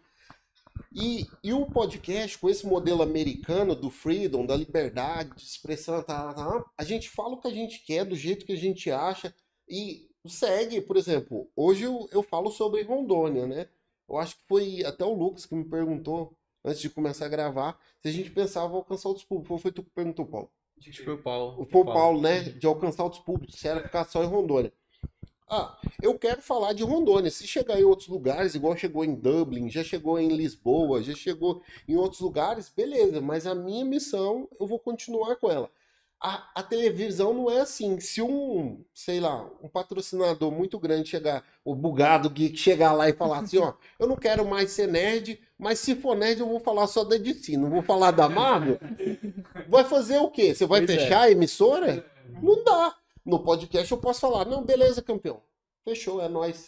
[0.94, 6.32] E, e o podcast, com esse modelo americano do freedom, da liberdade de expressão, tá,
[6.32, 8.92] tá, tá, a gente fala o que a gente quer, do jeito que a gente
[8.92, 9.34] acha,
[9.68, 13.68] e segue, por exemplo, hoje eu, eu falo sobre Rondônia, né?
[14.10, 16.36] Eu acho que foi até o Lucas que me perguntou,
[16.66, 19.52] antes de começar a gravar, se a gente pensava alcançar outros públicos.
[19.52, 20.50] Ou foi tu que perguntou, Paulo?
[20.78, 21.68] Acho que foi o Paulo.
[21.70, 22.42] Foi o Paulo, né?
[22.42, 24.74] De alcançar outros públicos, se era ficar só em Rondônia.
[25.52, 27.32] Ah, eu quero falar de Rondônia.
[27.32, 31.62] Se chegar em outros lugares, igual chegou em Dublin, já chegou em Lisboa, já chegou
[31.88, 33.20] em outros lugares, beleza.
[33.20, 35.70] Mas a minha missão, eu vou continuar com ela.
[36.22, 38.00] A, a televisão não é assim.
[38.00, 43.14] Se um, sei lá, um patrocinador muito grande chegar, o bugado geek chegar lá e
[43.14, 46.60] falar assim, ó, eu não quero mais ser nerd, mas se for nerd eu vou
[46.60, 48.78] falar só da DC, não vou falar da Marvel.
[49.70, 50.54] Vai fazer o quê?
[50.54, 51.00] Você vai Pois é.
[51.02, 52.06] fechar a emissora?
[52.42, 52.96] Não dá.
[53.26, 55.42] No podcast eu posso falar, não, beleza, campeão.
[55.86, 56.68] Fechou, é nóis.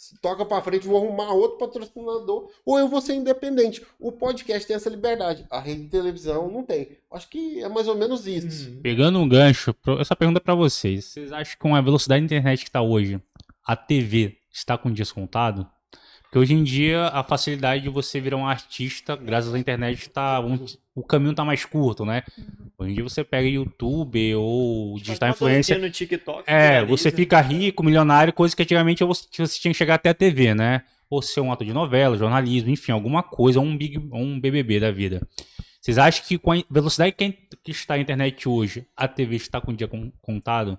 [0.00, 3.84] Se Toca pra frente, vou arrumar outro patrocinador, ou eu vou ser independente.
[3.98, 5.44] O podcast tem essa liberdade.
[5.50, 6.96] A rede de televisão não tem.
[7.12, 8.70] Acho que é mais ou menos isso.
[8.70, 8.80] Uhum.
[8.80, 11.04] Pegando um gancho, essa pergunta é pra vocês.
[11.04, 13.20] Vocês acham que com a velocidade da internet que tá hoje,
[13.62, 15.68] a TV está com descontado?
[16.30, 20.38] Porque hoje em dia a facilidade de você virar um artista, graças à internet, tá,
[20.40, 20.64] um-
[20.94, 22.22] o caminho tá mais curto, né?
[22.78, 25.80] Hoje em dia você pega YouTube ou digital influencer.
[25.80, 26.44] no TikTok.
[26.46, 30.54] É, você fica rico, milionário, coisa que antigamente você tinha que chegar até a TV,
[30.54, 30.82] né?
[31.10, 34.92] Ou ser um ator de novela, jornalismo, enfim, alguma coisa, um big, um BBB da
[34.92, 35.26] vida.
[35.80, 37.32] Vocês acham que com a velocidade que,
[37.64, 40.78] que está a internet hoje, a TV está com o dia con- contado?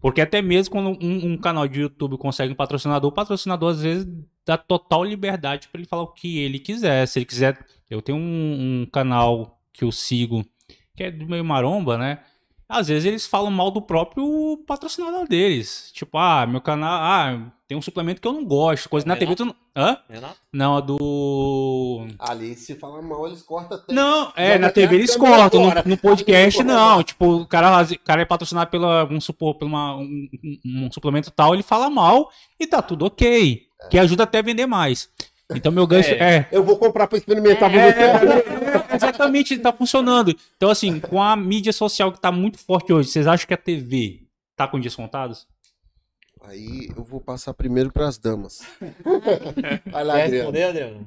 [0.00, 3.82] Porque até mesmo quando um, um canal de YouTube consegue um patrocinador, o patrocinador às
[3.82, 4.06] vezes
[4.46, 7.06] dá total liberdade para ele falar o que ele quiser.
[7.06, 10.44] Se ele quiser, eu tenho um, um canal que eu sigo
[11.00, 12.18] que é do meio maromba, né?
[12.70, 15.90] Às vezes eles falam mal do próprio patrocinador deles.
[15.92, 19.34] Tipo, ah, meu canal, ah, tem um suplemento que eu não gosto, coisa na TV
[19.34, 19.54] tu não.
[19.76, 19.98] Hã?
[20.08, 20.36] Renato?
[20.52, 22.06] Não, a do.
[22.18, 23.92] Ali, se falar mal, eles cortam até.
[23.92, 27.02] Não, é, na TV eles cortam, no, no podcast não.
[27.02, 30.28] Tipo, o cara, o cara é patrocinado pela, vamos supor, por uma, um,
[30.64, 33.62] um- suplemento tal, ele fala mal e tá tudo ok.
[33.90, 35.08] Que ajuda até a vender mais.
[35.52, 36.36] Então meu gancho É.
[36.36, 36.48] é.
[36.52, 38.59] Eu vou comprar pra experimentar É, pra você.
[38.72, 40.34] Tá- exatamente, tá funcionando.
[40.56, 43.56] Então, assim, com a mídia social que tá muito forte hoje, vocês acham que a
[43.58, 45.46] TV tá com dias contados?
[46.42, 48.60] Aí eu vou passar primeiro para as damas.
[49.90, 50.34] Vai lá, Quer Adriano.
[50.52, 51.06] responder, Adriano?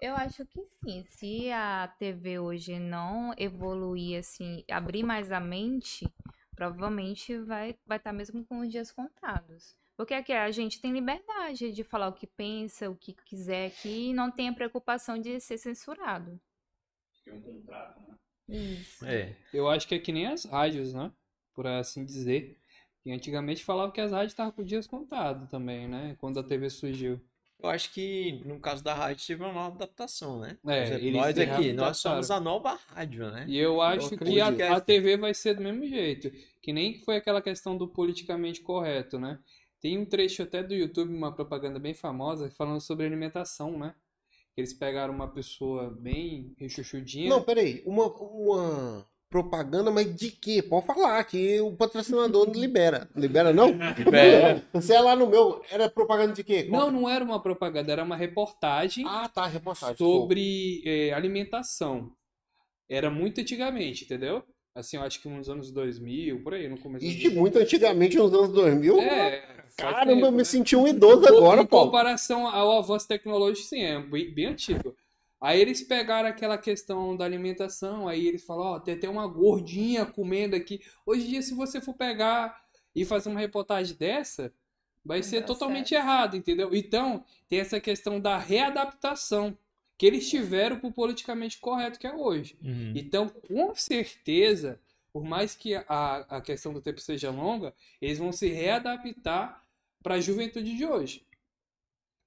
[0.00, 1.04] Eu acho que sim.
[1.08, 6.08] Se a TV hoje não evoluir, assim, abrir mais a mente,
[6.54, 9.76] provavelmente vai vai estar mesmo com os dias contados.
[9.96, 14.10] Porque aqui a gente tem liberdade de falar o que pensa, o que quiser aqui,
[14.10, 16.40] e não tem a preocupação de ser censurado.
[17.28, 18.16] Tem um contrato, né?
[18.48, 19.04] Isso.
[19.04, 19.36] É.
[19.52, 21.12] Eu acho que é que nem as rádios, né?
[21.54, 22.58] Por assim dizer.
[23.04, 26.16] E antigamente falavam que as rádios estavam com dias contados também, né?
[26.18, 27.20] Quando a TV surgiu.
[27.60, 30.56] Eu acho que no caso da rádio teve uma nova adaptação, né?
[30.64, 33.46] É, exemplo, nós aqui, nós somos a nova rádio, né?
[33.48, 36.30] E eu acho que a, a TV vai ser do mesmo jeito.
[36.62, 39.40] Que nem foi aquela questão do politicamente correto, né?
[39.80, 43.94] Tem um trecho até do YouTube, uma propaganda bem famosa, falando sobre alimentação, né?
[44.58, 47.30] Eles pegaram uma pessoa bem rechuchudinha.
[47.30, 47.80] Não, peraí.
[47.86, 50.60] Uma, uma propaganda, mas de quê?
[50.60, 53.08] Pode falar que o patrocinador não libera.
[53.14, 53.68] Libera, não?
[53.96, 54.66] Libera.
[54.74, 55.62] Você é lá no meu.
[55.70, 56.66] Era propaganda de quê?
[56.68, 59.96] Não, não era uma propaganda, era uma reportagem Ah, tá, reportagem.
[59.96, 62.10] sobre eh, alimentação.
[62.90, 64.42] Era muito antigamente, entendeu?
[64.74, 68.16] Assim, eu acho que nos anos 2000, por aí, no começo dos Ixi, muito antigamente,
[68.16, 68.98] nos anos 2000.
[69.02, 71.86] É, Caramba, eu me senti um idoso agora, em Paulo.
[71.86, 74.96] comparação ao avanço tecnológico, sim, é bem, bem antigo.
[75.40, 80.04] Aí eles pegaram aquela questão da alimentação, aí eles falaram, ó, tem até uma gordinha
[80.04, 80.80] comendo aqui.
[81.06, 82.60] Hoje em dia, se você for pegar
[82.94, 84.52] e fazer uma reportagem dessa,
[85.04, 86.02] vai Não ser dá totalmente certo.
[86.02, 86.74] errado, entendeu?
[86.74, 89.56] Então, tem essa questão da readaptação
[89.96, 92.58] que eles tiveram pro politicamente correto que é hoje.
[92.62, 92.92] Uhum.
[92.96, 94.80] Então, com certeza,
[95.12, 95.84] por mais que a,
[96.36, 99.64] a questão do tempo seja longa, eles vão se readaptar
[100.08, 101.22] para a juventude de hoje.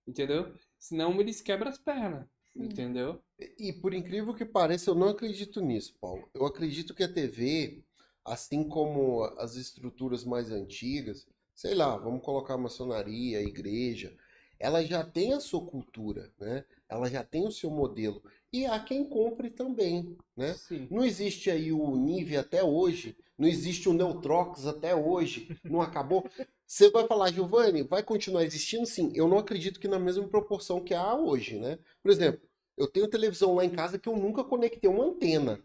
[0.07, 0.53] Entendeu?
[0.77, 2.27] Senão eles quebram as pernas.
[2.55, 3.19] Entendeu?
[3.57, 6.29] E por incrível que pareça, eu não acredito nisso, Paulo.
[6.31, 7.83] Eu acredito que a TV,
[8.23, 14.15] assim como as estruturas mais antigas, sei lá, vamos colocar a maçonaria, a igreja,
[14.61, 16.63] ela já tem a sua cultura, né?
[16.87, 18.23] Ela já tem o seu modelo.
[18.53, 20.53] E há quem compre também, né?
[20.53, 20.87] Sim.
[20.91, 26.29] Não existe aí o Nive até hoje, não existe o Neutrox até hoje, não acabou.
[26.67, 28.85] Você vai falar, Giovanni, vai continuar existindo?
[28.85, 31.79] Sim, eu não acredito que na mesma proporção que há hoje, né?
[32.03, 32.41] Por exemplo,
[32.77, 35.59] eu tenho televisão lá em casa que eu nunca conectei uma antena.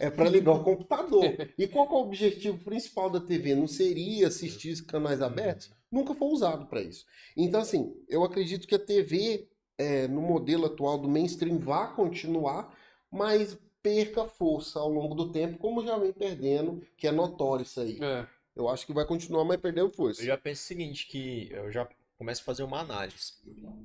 [0.00, 1.24] É para ligar o computador.
[1.56, 3.54] E qual é o objetivo principal da TV?
[3.54, 5.70] Não seria assistir os canais abertos?
[5.90, 7.04] Nunca foi usado para isso.
[7.36, 12.76] Então, assim, eu acredito que a TV, é, no modelo atual do mainstream, vá continuar,
[13.10, 17.80] mas perca força ao longo do tempo, como já vem perdendo, que é notório isso
[17.80, 17.98] aí.
[18.02, 18.26] É.
[18.54, 20.20] Eu acho que vai continuar, mas perdendo força.
[20.20, 23.34] Eu já penso o seguinte, que eu já começo a fazer uma análise.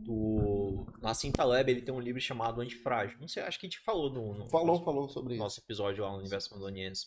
[0.02, 0.88] Do...
[1.00, 3.20] Na Cinta Lab, ele tem um livro chamado Antifrágil.
[3.20, 5.44] Não sei, acho que a gente falou no, no Falou, nosso, falou sobre isso.
[5.44, 7.06] nosso episódio lá no Universo Rondoniense.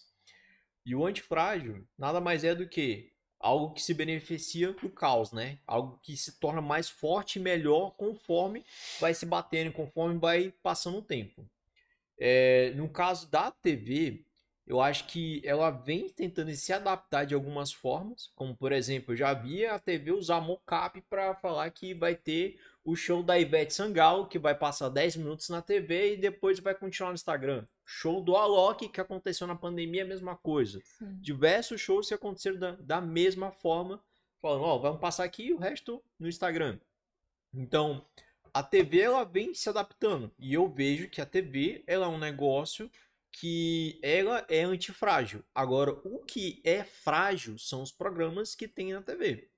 [0.85, 5.59] E o Antifrágil nada mais é do que algo que se beneficia do caos, né?
[5.67, 8.65] Algo que se torna mais forte e melhor conforme
[9.01, 11.49] vai se batendo, conforme vai passando o tempo.
[12.19, 14.25] É, no caso da TV,
[14.67, 19.17] eu acho que ela vem tentando se adaptar de algumas formas, como por exemplo, eu
[19.17, 23.75] já vi a TV usar mocap para falar que vai ter o show da Ivete
[23.75, 27.65] Sangalo, que vai passar 10 minutos na TV e depois vai continuar no Instagram.
[27.89, 30.81] Show do Alok, que aconteceu na pandemia, a mesma coisa.
[30.99, 31.17] Sim.
[31.21, 34.03] Diversos shows que aconteceram da, da mesma forma,
[34.43, 36.81] falando, ó, vamos passar aqui e o resto no Instagram.
[37.55, 38.05] Então,
[38.53, 42.19] a TV ela vem se adaptando e eu vejo que a TV ela é um
[42.19, 42.91] negócio
[43.31, 45.45] que ela é antifrágil.
[45.55, 49.49] Agora, o que é frágil são os programas que tem na TV.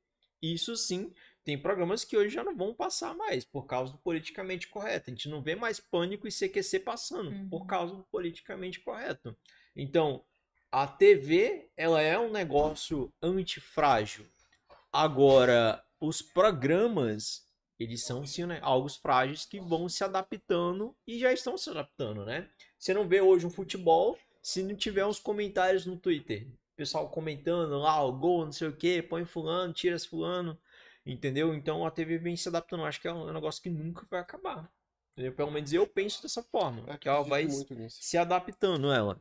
[0.42, 1.12] Isso sim,
[1.48, 5.08] tem programas que hoje já não vão passar mais por causa do politicamente correto.
[5.08, 7.48] A gente não vê mais pânico e CQC passando Uhum.
[7.48, 9.34] por causa do politicamente correto.
[9.74, 10.22] Então,
[10.70, 14.26] a TV ela é um negócio antifrágil.
[14.92, 17.46] Agora, os programas
[17.78, 22.26] eles são sim, né, algo frágeis que vão se adaptando e já estão se adaptando,
[22.26, 22.46] né?
[22.78, 26.46] Você não vê hoje um futebol se não tiver uns comentários no Twitter.
[26.76, 30.58] Pessoal comentando lá, o gol, não sei o que, põe fulano, tira fulano,
[31.12, 31.54] entendeu?
[31.54, 32.84] Então a TV vem se adaptando.
[32.84, 34.70] Acho que é um negócio que nunca vai acabar.
[35.12, 35.34] Entendeu?
[35.34, 37.48] Pelo menos eu penso dessa forma, que ela vai
[37.88, 39.20] se adaptando ela.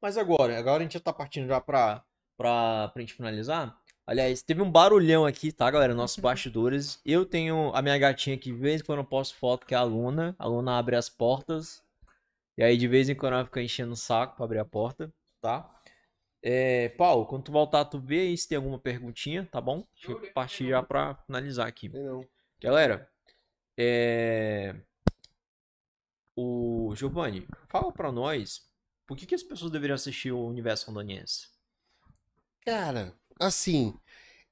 [0.00, 2.04] Mas agora, agora a gente já tá partindo já pra,
[2.36, 3.80] pra, pra gente finalizar.
[4.06, 5.94] Aliás, teve um barulhão aqui, tá, galera?
[5.94, 7.00] Nossos bastidores.
[7.04, 9.78] Eu tenho a minha gatinha que de vez em quando eu posto foto, que é
[9.78, 10.36] a Luna.
[10.38, 11.82] A Luna abre as portas.
[12.56, 15.12] E aí de vez em quando ela fica enchendo o saco pra abrir a porta,
[15.40, 15.77] tá?
[16.42, 19.86] É, Paulo, quando tu voltar, tu vê aí se tem alguma perguntinha, tá bom?
[19.94, 21.90] Deixa eu partir já pra finalizar aqui.
[22.60, 23.08] Galera,
[23.76, 24.74] é...
[26.36, 26.94] o...
[26.96, 28.68] Giovanni, fala pra nós
[29.06, 31.48] por que, que as pessoas deveriam assistir o Universo Rondoniense?
[32.60, 33.98] Cara, assim,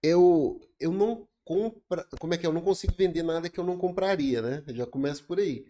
[0.02, 2.48] eu eu não compra, como é que é?
[2.48, 4.64] Eu não consigo vender nada que eu não compraria, né?
[4.66, 5.66] Eu já começo por aí.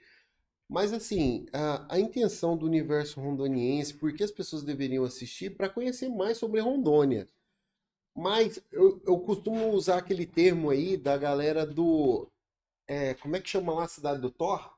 [0.68, 5.50] Mas assim, a, a intenção do universo rondoniense, por que as pessoas deveriam assistir?
[5.50, 7.26] Para conhecer mais sobre Rondônia.
[8.14, 12.28] Mas eu, eu costumo usar aquele termo aí da galera do.
[12.88, 14.74] é, como é que chama lá a cidade do Thor?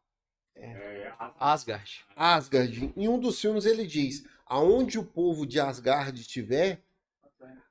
[0.54, 2.04] É, Asgard.
[2.16, 2.92] Asgard.
[2.96, 6.82] Em um dos filmes ele diz: aonde o povo de Asgard estiver,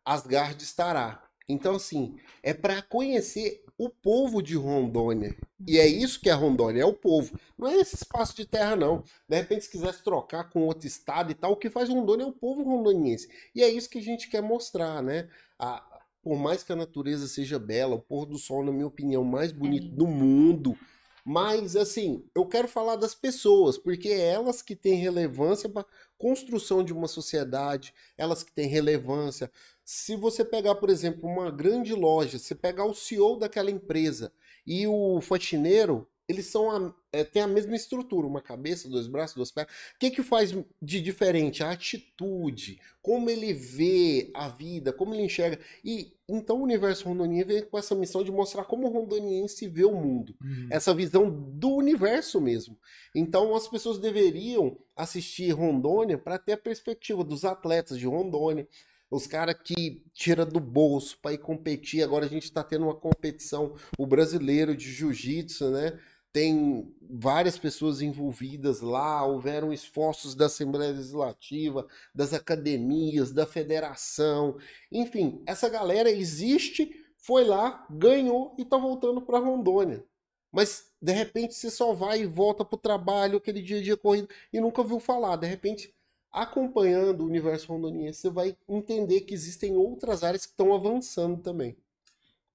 [0.05, 1.21] Asgard estará.
[1.49, 5.35] Então, assim, é para conhecer o povo de Rondônia.
[5.67, 7.37] E é isso que é Rondônia, é o povo.
[7.57, 9.03] Não é esse espaço de terra, não.
[9.27, 12.27] De repente, se quisesse trocar com outro estado e tal, o que faz Rondônia é
[12.27, 13.27] o povo rondoniense.
[13.53, 15.27] E é isso que a gente quer mostrar, né?
[15.59, 15.83] A-
[16.23, 19.51] por mais que a natureza seja bela, o pôr do sol, na minha opinião, mais
[19.51, 20.77] bonito do mundo.
[21.23, 25.85] Mas, assim, eu quero falar das pessoas, porque é elas que têm relevância para
[26.17, 29.51] construção de uma sociedade, elas que têm relevância.
[29.89, 34.33] Se você pegar, por exemplo, uma grande loja, você pegar o CEO daquela empresa
[34.65, 39.37] e o faxineiro, eles são a, é, têm a mesma estrutura, uma cabeça, dois braços,
[39.37, 39.73] duas pernas.
[39.95, 41.63] O que, que faz de diferente?
[41.63, 45.57] A atitude, como ele vê a vida, como ele enxerga.
[45.85, 49.85] E então o universo rondoniense vem com essa missão de mostrar como o rondoniense vê
[49.85, 50.35] o mundo
[50.69, 52.77] essa visão do universo mesmo.
[53.15, 58.67] Então as pessoas deveriam assistir Rondônia para ter a perspectiva dos atletas de Rondônia,
[59.09, 62.03] os caras que tira do bolso para ir competir.
[62.03, 65.99] Agora a gente está tendo uma competição, o brasileiro de jiu-jitsu, né?
[66.31, 74.57] Tem várias pessoas envolvidas lá, houveram esforços da Assembleia Legislativa, das academias, da federação,
[74.91, 80.05] enfim, essa galera existe, foi lá, ganhou e tá voltando para Rondônia.
[80.51, 84.29] Mas de repente você só vai e volta pro trabalho, aquele dia a dia corrido,
[84.51, 85.37] e nunca ouviu falar.
[85.37, 85.93] De repente,
[86.31, 91.75] acompanhando o universo rondoniense, você vai entender que existem outras áreas que estão avançando também.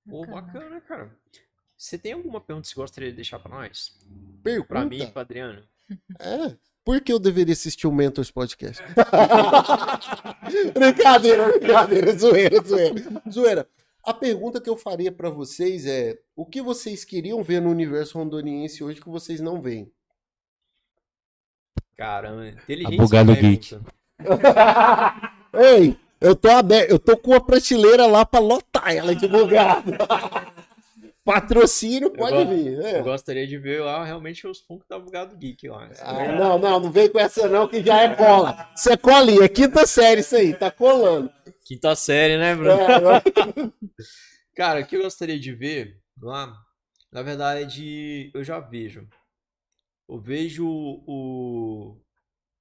[0.09, 0.43] Pô, Bacana.
[0.43, 1.17] bacana, cara.
[1.77, 3.99] Você tem alguma pergunta que você gostaria de deixar pra nós?
[4.43, 4.69] Pergunta?
[4.69, 5.63] Pra mim e Adriano?
[6.19, 6.57] É.
[6.85, 8.83] Por que eu deveria assistir o Mentors Podcast?
[10.73, 13.23] brincadeira, brincadeira, zoeira, zoeira.
[13.31, 13.69] Zoeira.
[14.05, 18.19] A pergunta que eu faria pra vocês é: o que vocês queriam ver no universo
[18.19, 19.93] rondoniense hoje que vocês não veem?
[21.97, 22.95] Caramba, inteligente.
[22.95, 23.33] Abogado.
[25.55, 29.93] Ei, eu tô aberto, eu tô com a prateleira lá pra lotar ela de bugado.
[31.25, 32.81] Patrocínio pode go- vir.
[32.85, 32.99] é.
[32.99, 35.89] Eu gostaria de ver lá realmente os Funko da Bugado Geek lá.
[36.01, 38.69] Ah, não, não, não vem com essa não, que já é cola.
[38.77, 41.31] Isso é colinha, é quinta série isso aí, tá colando.
[41.65, 42.73] Quinta série, né, Bruno?
[42.81, 43.23] É,
[44.57, 46.53] Cara, o que eu gostaria de ver lá,
[47.13, 49.07] na verdade, eu já vejo.
[50.13, 51.97] Eu vejo o,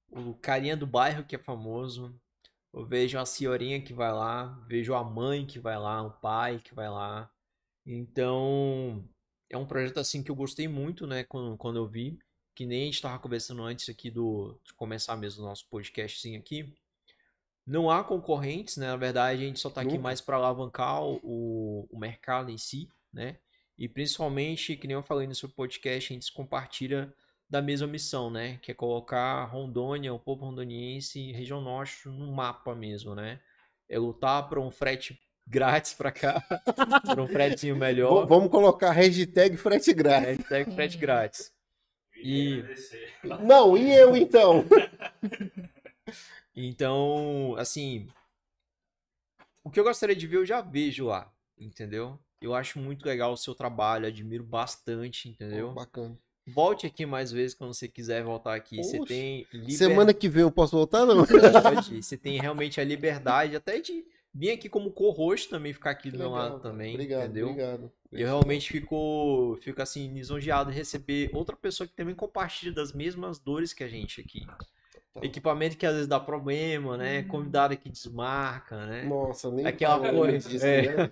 [0.10, 2.18] o carinha do bairro que é famoso.
[2.74, 4.58] Eu vejo a senhorinha que vai lá.
[4.70, 7.30] Vejo a mãe que vai lá, o pai que vai lá.
[7.86, 9.04] Então,
[9.50, 12.18] é um projeto assim que eu gostei muito, né, quando, quando eu vi.
[12.56, 16.40] Que nem a gente tava conversando antes aqui do, de começar mesmo o nosso podcastzinho
[16.40, 16.74] aqui.
[17.68, 18.88] Não há concorrentes, né?
[18.88, 22.90] Na verdade, a gente só tá aqui mais para alavancar o, o mercado em si,
[23.12, 23.40] né?
[23.78, 27.14] E principalmente, que nem eu falei no seu podcast, a gente se compartilha
[27.52, 28.58] da mesma missão, né?
[28.62, 33.42] Que é colocar Rondônia, o povo rondoniense e região norte no mapa mesmo, né?
[33.90, 36.42] É lutar por um frete grátis pra cá,
[37.04, 38.26] por um fretezinho V- melhor.
[38.26, 40.38] Vamos colocar hashtag frete grátis.
[40.38, 41.52] Hashtag frete grátis.
[42.16, 42.64] E-.
[43.44, 44.64] Não, e eu então?
[46.54, 48.08] Então, assim,
[49.64, 52.20] o que eu gostaria de ver eu já vejo lá, entendeu?
[52.42, 55.72] Eu acho muito legal o seu trabalho, admiro bastante, entendeu?
[55.74, 56.18] Bacana.
[56.48, 58.78] Volte aqui mais vezes quando você quiser voltar aqui.
[58.78, 61.24] Você Poxa, tem liber- Semana que vem eu posso voltar, não?
[62.02, 66.18] você tem realmente a liberdade até de vir aqui como co-host também, ficar aqui do
[66.18, 67.48] meu lado também, Obrigado, entendeu?
[67.50, 67.92] obrigado.
[68.12, 72.92] E eu realmente fico, fico assim, lisonjeado de receber outra pessoa que também compartilha das
[72.92, 74.46] mesmas dores que a gente aqui.
[75.14, 75.20] Tá.
[75.22, 77.20] Equipamento que às vezes dá problema, né?
[77.20, 77.28] Uhum.
[77.28, 79.04] Convidado que desmarca, né?
[79.04, 80.96] Nossa, nem Aquela coisa, disso, é.
[80.96, 81.12] né?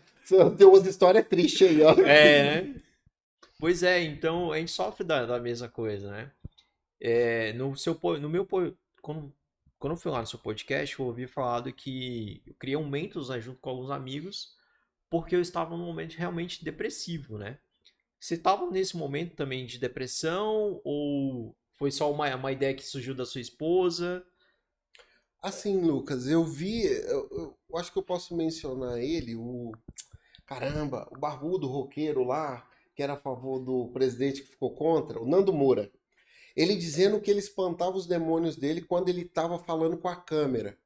[0.57, 1.91] Tem umas histórias tristes aí, ó.
[2.05, 2.75] É, né?
[3.59, 6.31] Pois é, então a gente sofre da, da mesma coisa, né?
[6.99, 8.47] É, no, seu, no meu.
[9.01, 9.35] Quando,
[9.77, 13.27] quando eu fui lá no seu podcast, eu ouvi falado que eu criei um Mentos
[13.27, 14.55] né, junto com alguns amigos,
[15.09, 17.59] porque eu estava num momento realmente depressivo, né?
[18.17, 23.13] Você estava nesse momento também de depressão ou foi só uma, uma ideia que surgiu
[23.13, 24.25] da sua esposa?
[25.41, 26.85] Assim, Lucas, eu vi.
[26.85, 29.73] Eu, eu acho que eu posso mencionar ele, o.
[30.45, 32.68] Caramba, o barbudo roqueiro lá,
[32.99, 35.89] que era a favor do presidente que ficou contra, o Nando Moura.
[36.53, 40.77] ele dizendo que ele espantava os demônios dele quando ele estava falando com a câmera.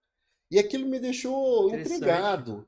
[0.51, 2.67] E aquilo me deixou intrigado.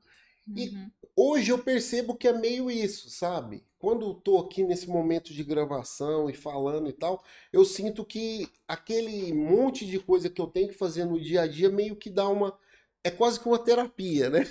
[0.56, 0.90] E Uhum.
[1.14, 3.64] hoje eu percebo que é meio isso, sabe?
[3.78, 7.22] Quando eu tô aqui nesse momento de gravação e falando e tal,
[7.52, 11.46] eu sinto que aquele monte de coisa que eu tenho que fazer no dia a
[11.46, 12.58] dia meio que dá uma.
[13.04, 14.44] É quase que uma terapia, né?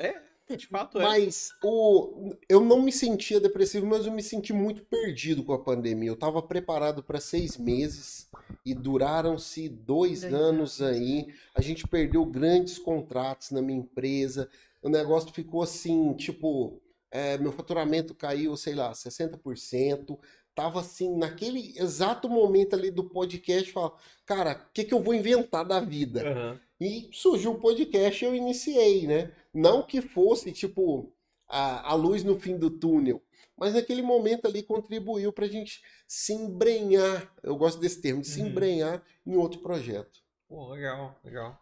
[0.00, 0.24] É,
[0.56, 1.02] de fato é.
[1.02, 5.58] Mas o, eu não me sentia depressivo, mas eu me senti muito perdido com a
[5.58, 6.10] pandemia.
[6.10, 8.28] Eu estava preparado para seis meses
[8.64, 11.26] e duraram-se dois Dois anos aí.
[11.54, 14.48] A gente perdeu grandes contratos na minha empresa.
[14.82, 16.80] O negócio ficou assim, tipo,
[17.10, 20.18] é, meu faturamento caiu, sei lá, 60%.
[20.54, 23.92] Tava assim, naquele exato momento ali do podcast, falar,
[24.24, 26.28] cara, o que que eu vou inventar da vida?
[26.28, 26.60] Aham.
[26.84, 29.32] E surgiu o podcast e eu iniciei, né?
[29.52, 31.12] Não que fosse, tipo,
[31.48, 33.22] a, a luz no fim do túnel,
[33.56, 38.40] mas naquele momento ali contribuiu pra gente se embrenhar, eu gosto desse termo, de se
[38.40, 38.48] Uhum.
[38.48, 40.22] embrenhar em outro projeto.
[40.48, 41.60] Pô, legal, legal.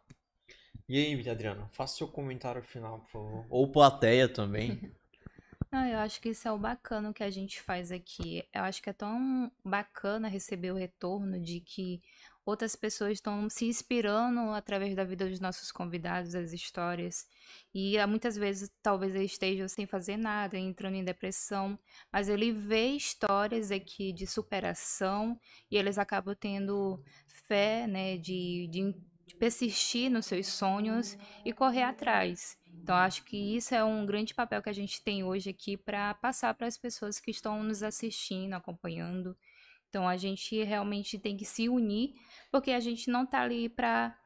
[0.88, 3.46] E aí, Adriano, faça seu comentário final, por favor.
[3.48, 4.80] Ou plateia também.
[5.70, 8.46] Não, eu acho que isso é o bacana que a gente faz aqui.
[8.52, 12.02] Eu acho que é tão bacana receber o retorno de que
[12.44, 17.26] outras pessoas estão se inspirando através da vida dos nossos convidados, das histórias.
[17.74, 21.78] E ah, muitas vezes talvez eles estejam sem fazer nada, entrando em depressão,
[22.12, 25.38] mas ele vê histórias aqui de superação
[25.70, 28.94] e eles acabam tendo fé, né, de, de
[29.38, 32.56] persistir nos seus sonhos e correr atrás.
[32.82, 36.14] Então, acho que isso é um grande papel que a gente tem hoje aqui para
[36.14, 39.36] passar para as pessoas que estão nos assistindo, acompanhando.
[39.92, 42.14] Então, a gente realmente tem que se unir,
[42.50, 44.18] porque a gente não tá ali para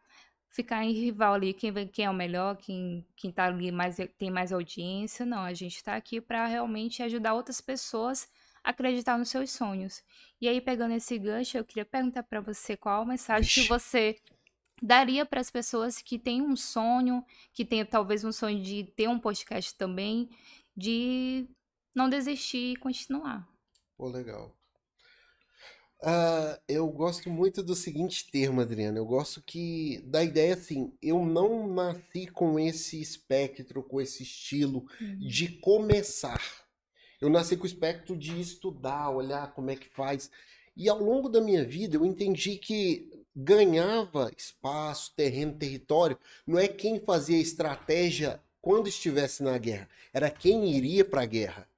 [0.49, 4.31] ficar em rival ali, quem, quem é o melhor, quem, quem tá ali mais, tem
[4.31, 5.27] mais audiência.
[5.27, 8.29] Não, a gente tá aqui para realmente ajudar outras pessoas
[8.62, 10.05] a acreditar nos seus sonhos.
[10.41, 14.14] E aí, pegando esse gancho, eu queria perguntar para você qual a mensagem que você
[14.81, 19.09] daria para as pessoas que têm um sonho, que têm talvez um sonho de ter
[19.09, 20.31] um podcast também,
[20.77, 21.49] de
[21.93, 23.49] não desistir e continuar.
[23.97, 24.57] Pô, legal.
[26.03, 28.99] Ah, eu gosto muito do seguinte termo, Adriana.
[28.99, 34.86] Eu gosto que da ideia assim, eu não nasci com esse espectro, com esse estilo
[35.18, 36.40] de começar.
[37.20, 40.30] Eu nasci com o espectro de estudar, olhar como é que faz.
[40.76, 46.68] E ao longo da minha vida eu entendi que ganhava espaço, terreno, território, não é
[46.68, 51.68] quem fazia estratégia quando estivesse na guerra, era quem iria para a guerra.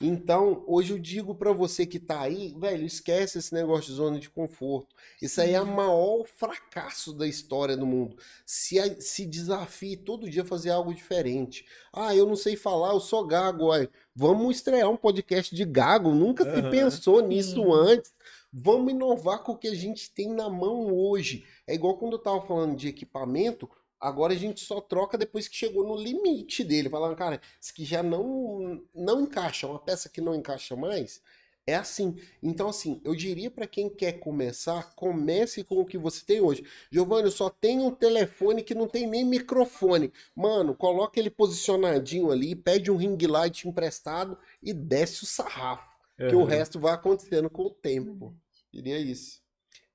[0.00, 4.20] Então, hoje eu digo pra você que tá aí, velho, esquece esse negócio de zona
[4.20, 4.94] de conforto.
[5.20, 8.16] Isso aí é o maior fracasso da história do mundo.
[8.46, 11.66] Se, se desafie todo dia a fazer algo diferente.
[11.92, 13.72] Ah, eu não sei falar, eu sou gago.
[13.72, 16.14] Ai, vamos estrear um podcast de gago.
[16.14, 16.70] Nunca se Aham.
[16.70, 17.72] pensou nisso Sim.
[17.72, 18.14] antes.
[18.52, 21.44] Vamos inovar com o que a gente tem na mão hoje.
[21.66, 23.68] É igual quando eu tava falando de equipamento,
[24.00, 26.88] agora a gente só troca depois que chegou no limite dele.
[26.88, 31.20] Falando, cara, isso aqui já não, não encaixa, uma peça que não encaixa mais.
[31.66, 32.16] É assim.
[32.42, 36.64] Então, assim, eu diria para quem quer começar, comece com o que você tem hoje.
[36.90, 40.10] Giovanni, eu só tenho um telefone que não tem nem microfone.
[40.34, 45.86] Mano, coloca ele posicionadinho ali, pede um ring light emprestado e desce o sarrafo.
[46.16, 48.34] Que o resto vai acontecendo com o tempo.
[48.72, 49.40] Diria isso.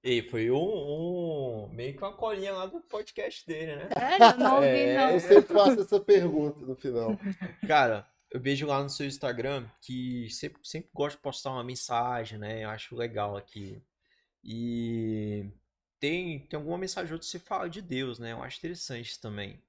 [0.03, 3.89] E foi um, um- meio que uma colinha lá do podcast dele, né?
[3.97, 4.25] Sério?
[4.25, 5.09] Eu Não ouvi, É, não.
[5.11, 7.17] Eu sempre faço essa pergunta no final.
[7.67, 12.37] Cara, eu vejo lá no seu Instagram que sempre, sempre gosta de postar uma mensagem,
[12.37, 12.65] né?
[12.65, 13.81] Eu acho legal aqui.
[14.43, 15.45] E
[16.01, 18.33] tem, tem alguma mensagem ou outra que você fala de Deus, né?
[18.33, 19.63] Eu acho interessante também.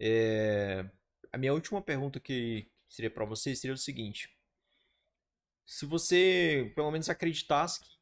[0.00, 0.84] É,
[1.32, 4.36] a minha última pergunta que seria pra você seria o seguinte:
[5.64, 7.99] se você pelo menos acreditasse que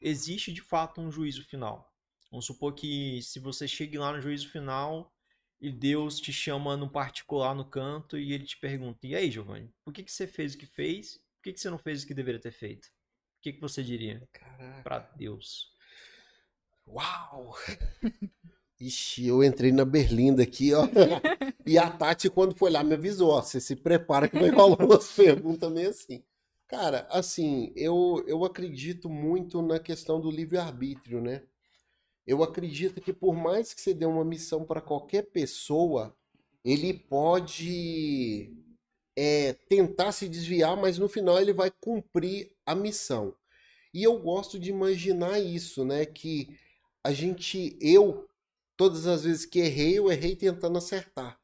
[0.00, 1.92] existe de fato um juízo final.
[2.30, 5.12] Vamos supor que se você chegue lá no juízo final
[5.60, 9.72] e Deus te chama no particular no canto e ele te pergunta: E aí, Giovanni,
[9.84, 11.14] por que, que você fez o que fez?
[11.36, 12.86] Por que, que você não fez o que deveria ter feito?
[12.86, 14.28] O que, que você diria
[14.82, 15.72] pra Deus?
[16.86, 17.54] Uau!
[18.80, 20.86] Ixi, eu entrei na berlinda aqui, ó.
[21.66, 24.82] E a Tati, quando foi lá, me avisou, ó, você se prepara que vai rolar
[24.82, 26.24] umas perguntas meio assim.
[26.68, 31.42] Cara, assim, eu, eu acredito muito na questão do livre-arbítrio, né?
[32.26, 36.16] Eu acredito que por mais que você dê uma missão para qualquer pessoa,
[36.64, 38.52] ele pode
[39.16, 43.34] é, tentar se desviar, mas no final ele vai cumprir a missão.
[43.94, 46.06] E eu gosto de imaginar isso, né?
[46.06, 46.58] Que
[47.04, 48.28] a gente, eu,
[48.76, 51.38] todas as vezes que errei, eu errei tentando acertar.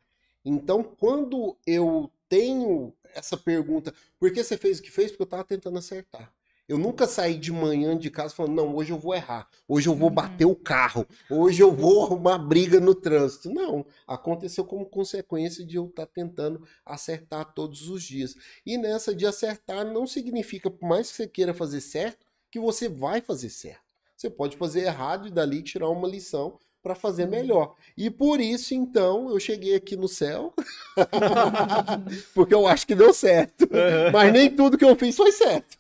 [0.45, 5.11] Então, quando eu tenho essa pergunta, por que você fez o que fez?
[5.11, 6.33] Porque eu estava tentando acertar.
[6.67, 9.95] Eu nunca saí de manhã de casa falando, não, hoje eu vou errar, hoje eu
[9.95, 10.15] vou Uhum.
[10.15, 13.51] bater o carro, hoje eu vou arrumar briga no trânsito.
[13.53, 18.35] Não, aconteceu como consequência de eu estar tentando acertar todos os dias.
[18.65, 22.89] E nessa de acertar não significa, por mais que você queira fazer certo, que você
[22.89, 23.85] vai fazer certo.
[24.17, 27.75] Você pode fazer errado e dali tirar uma lição para fazer melhor.
[27.97, 30.53] E por isso, então, eu cheguei aqui no céu,
[32.35, 33.67] porque eu acho que deu certo.
[34.13, 35.79] Mas nem tudo que eu fiz foi certo.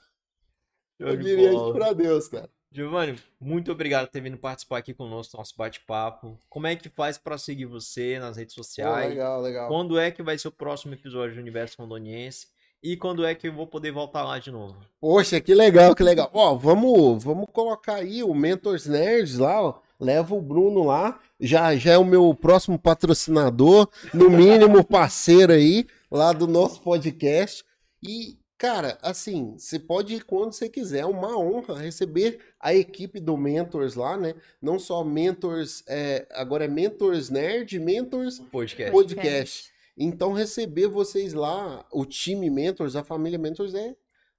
[0.98, 2.48] Show Eu diria isso pra Deus, cara.
[2.72, 6.38] Giovanni, muito obrigado por ter vindo participar aqui conosco, nosso bate-papo.
[6.48, 9.10] Como é que faz pra seguir você nas redes sociais?
[9.10, 9.68] legal, legal.
[9.68, 12.48] Quando é que vai ser o próximo episódio do Universo Rondoniense?
[12.82, 14.76] E quando é que eu vou poder voltar lá de novo?
[15.00, 16.30] Poxa, que legal, que legal.
[16.32, 19.83] Ó, vamos, vamos colocar aí o Mentors Nerds lá, ó.
[19.98, 21.20] Leva o Bruno lá.
[21.40, 27.64] Já, já é o meu próximo patrocinador, no mínimo parceiro aí, lá do nosso podcast.
[28.02, 31.00] E, cara, assim, você pode ir quando você quiser.
[31.00, 34.34] É uma honra receber a equipe do Mentors lá, né?
[34.60, 38.92] Não só Mentors, é, agora é Mentors Nerd, Mentors Podcast.
[38.92, 39.74] podcast.
[39.96, 43.94] Então, receber vocês lá, o time Mentors, a família Mentors é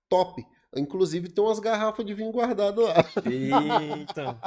[0.09, 0.45] top.
[0.75, 2.95] Inclusive, tem umas garrafas de vinho guardado lá.
[3.25, 4.37] Eita.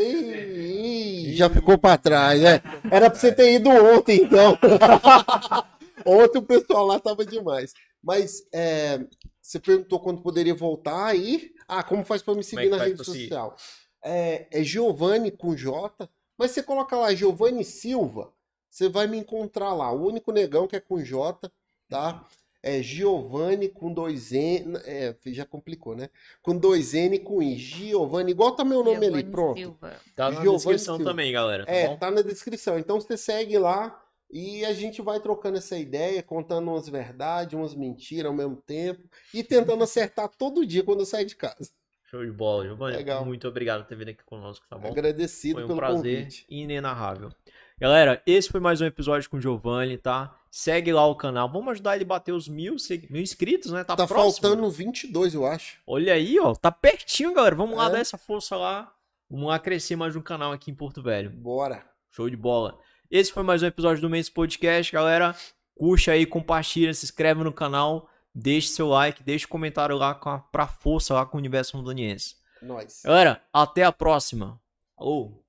[0.00, 2.62] Ih, já ficou pra trás, né?
[2.90, 4.58] Era pra você ter ido ontem, então.
[6.06, 7.74] ontem o pessoal lá tava demais.
[8.02, 9.04] Mas é,
[9.40, 11.52] você perguntou quando poderia voltar aí.
[11.68, 13.56] Ah, como faz pra me Como é seguir que na rede social?
[14.02, 16.08] É, é Giovanni com J.
[16.36, 18.32] Mas você coloca lá Giovanni Silva,
[18.68, 19.92] você vai me encontrar lá.
[19.92, 21.50] O único negão que é com J,
[21.88, 22.24] tá?
[22.66, 24.78] É Giovanni com dois N.
[24.86, 26.08] É, já complicou, né?
[26.40, 27.56] Com dois N e com I.
[27.58, 29.58] Giovanni, igual tá meu nome ali, Giovanni pronto.
[29.58, 29.96] Silva.
[30.16, 31.10] Tá na descrição Silva.
[31.10, 31.66] também, galera.
[31.66, 31.96] Tá É, bom?
[31.98, 32.78] tá na descrição.
[32.78, 34.00] Então você segue lá
[34.30, 39.02] e a gente vai trocando essa ideia, contando umas verdades, umas mentiras ao mesmo tempo
[39.34, 41.70] e tentando acertar todo dia quando eu sair de casa.
[42.10, 42.96] Show de bola, Giovanni.
[42.96, 43.26] Legal.
[43.26, 44.88] Muito obrigado por ter vindo aqui conosco, tá bom?
[44.88, 46.46] Agradecido Foi um pelo prazer convite.
[46.48, 47.30] inenarrável.
[47.78, 50.34] Galera, esse foi mais um episódio com o Giovanni, tá?
[50.56, 51.48] Segue lá o canal.
[51.50, 52.76] Vamos ajudar ele a bater os mil,
[53.10, 53.82] mil inscritos, né?
[53.82, 54.40] Tá, Tá próximo.
[54.48, 55.78] faltando 22, eu acho.
[55.84, 56.54] Olha aí, ó.
[56.54, 57.56] Tá pertinho, galera.
[57.56, 57.90] Vamos lá É.
[57.90, 58.94] dar essa força lá.
[59.28, 61.28] Vamos lá crescer mais um canal aqui em Porto Velho.
[61.30, 61.84] Bora.
[62.12, 62.78] Show de bola.
[63.10, 65.34] Esse foi mais um episódio do Mês Podcast, galera.
[65.74, 70.38] Curte aí, compartilha, se inscreve no canal, deixe seu like, deixe comentário lá com a,
[70.38, 72.36] pra força lá com o Universo Rondoniense.
[72.62, 73.02] Nós.
[73.04, 74.60] Galera, até a próxima.
[74.96, 75.43] Alô.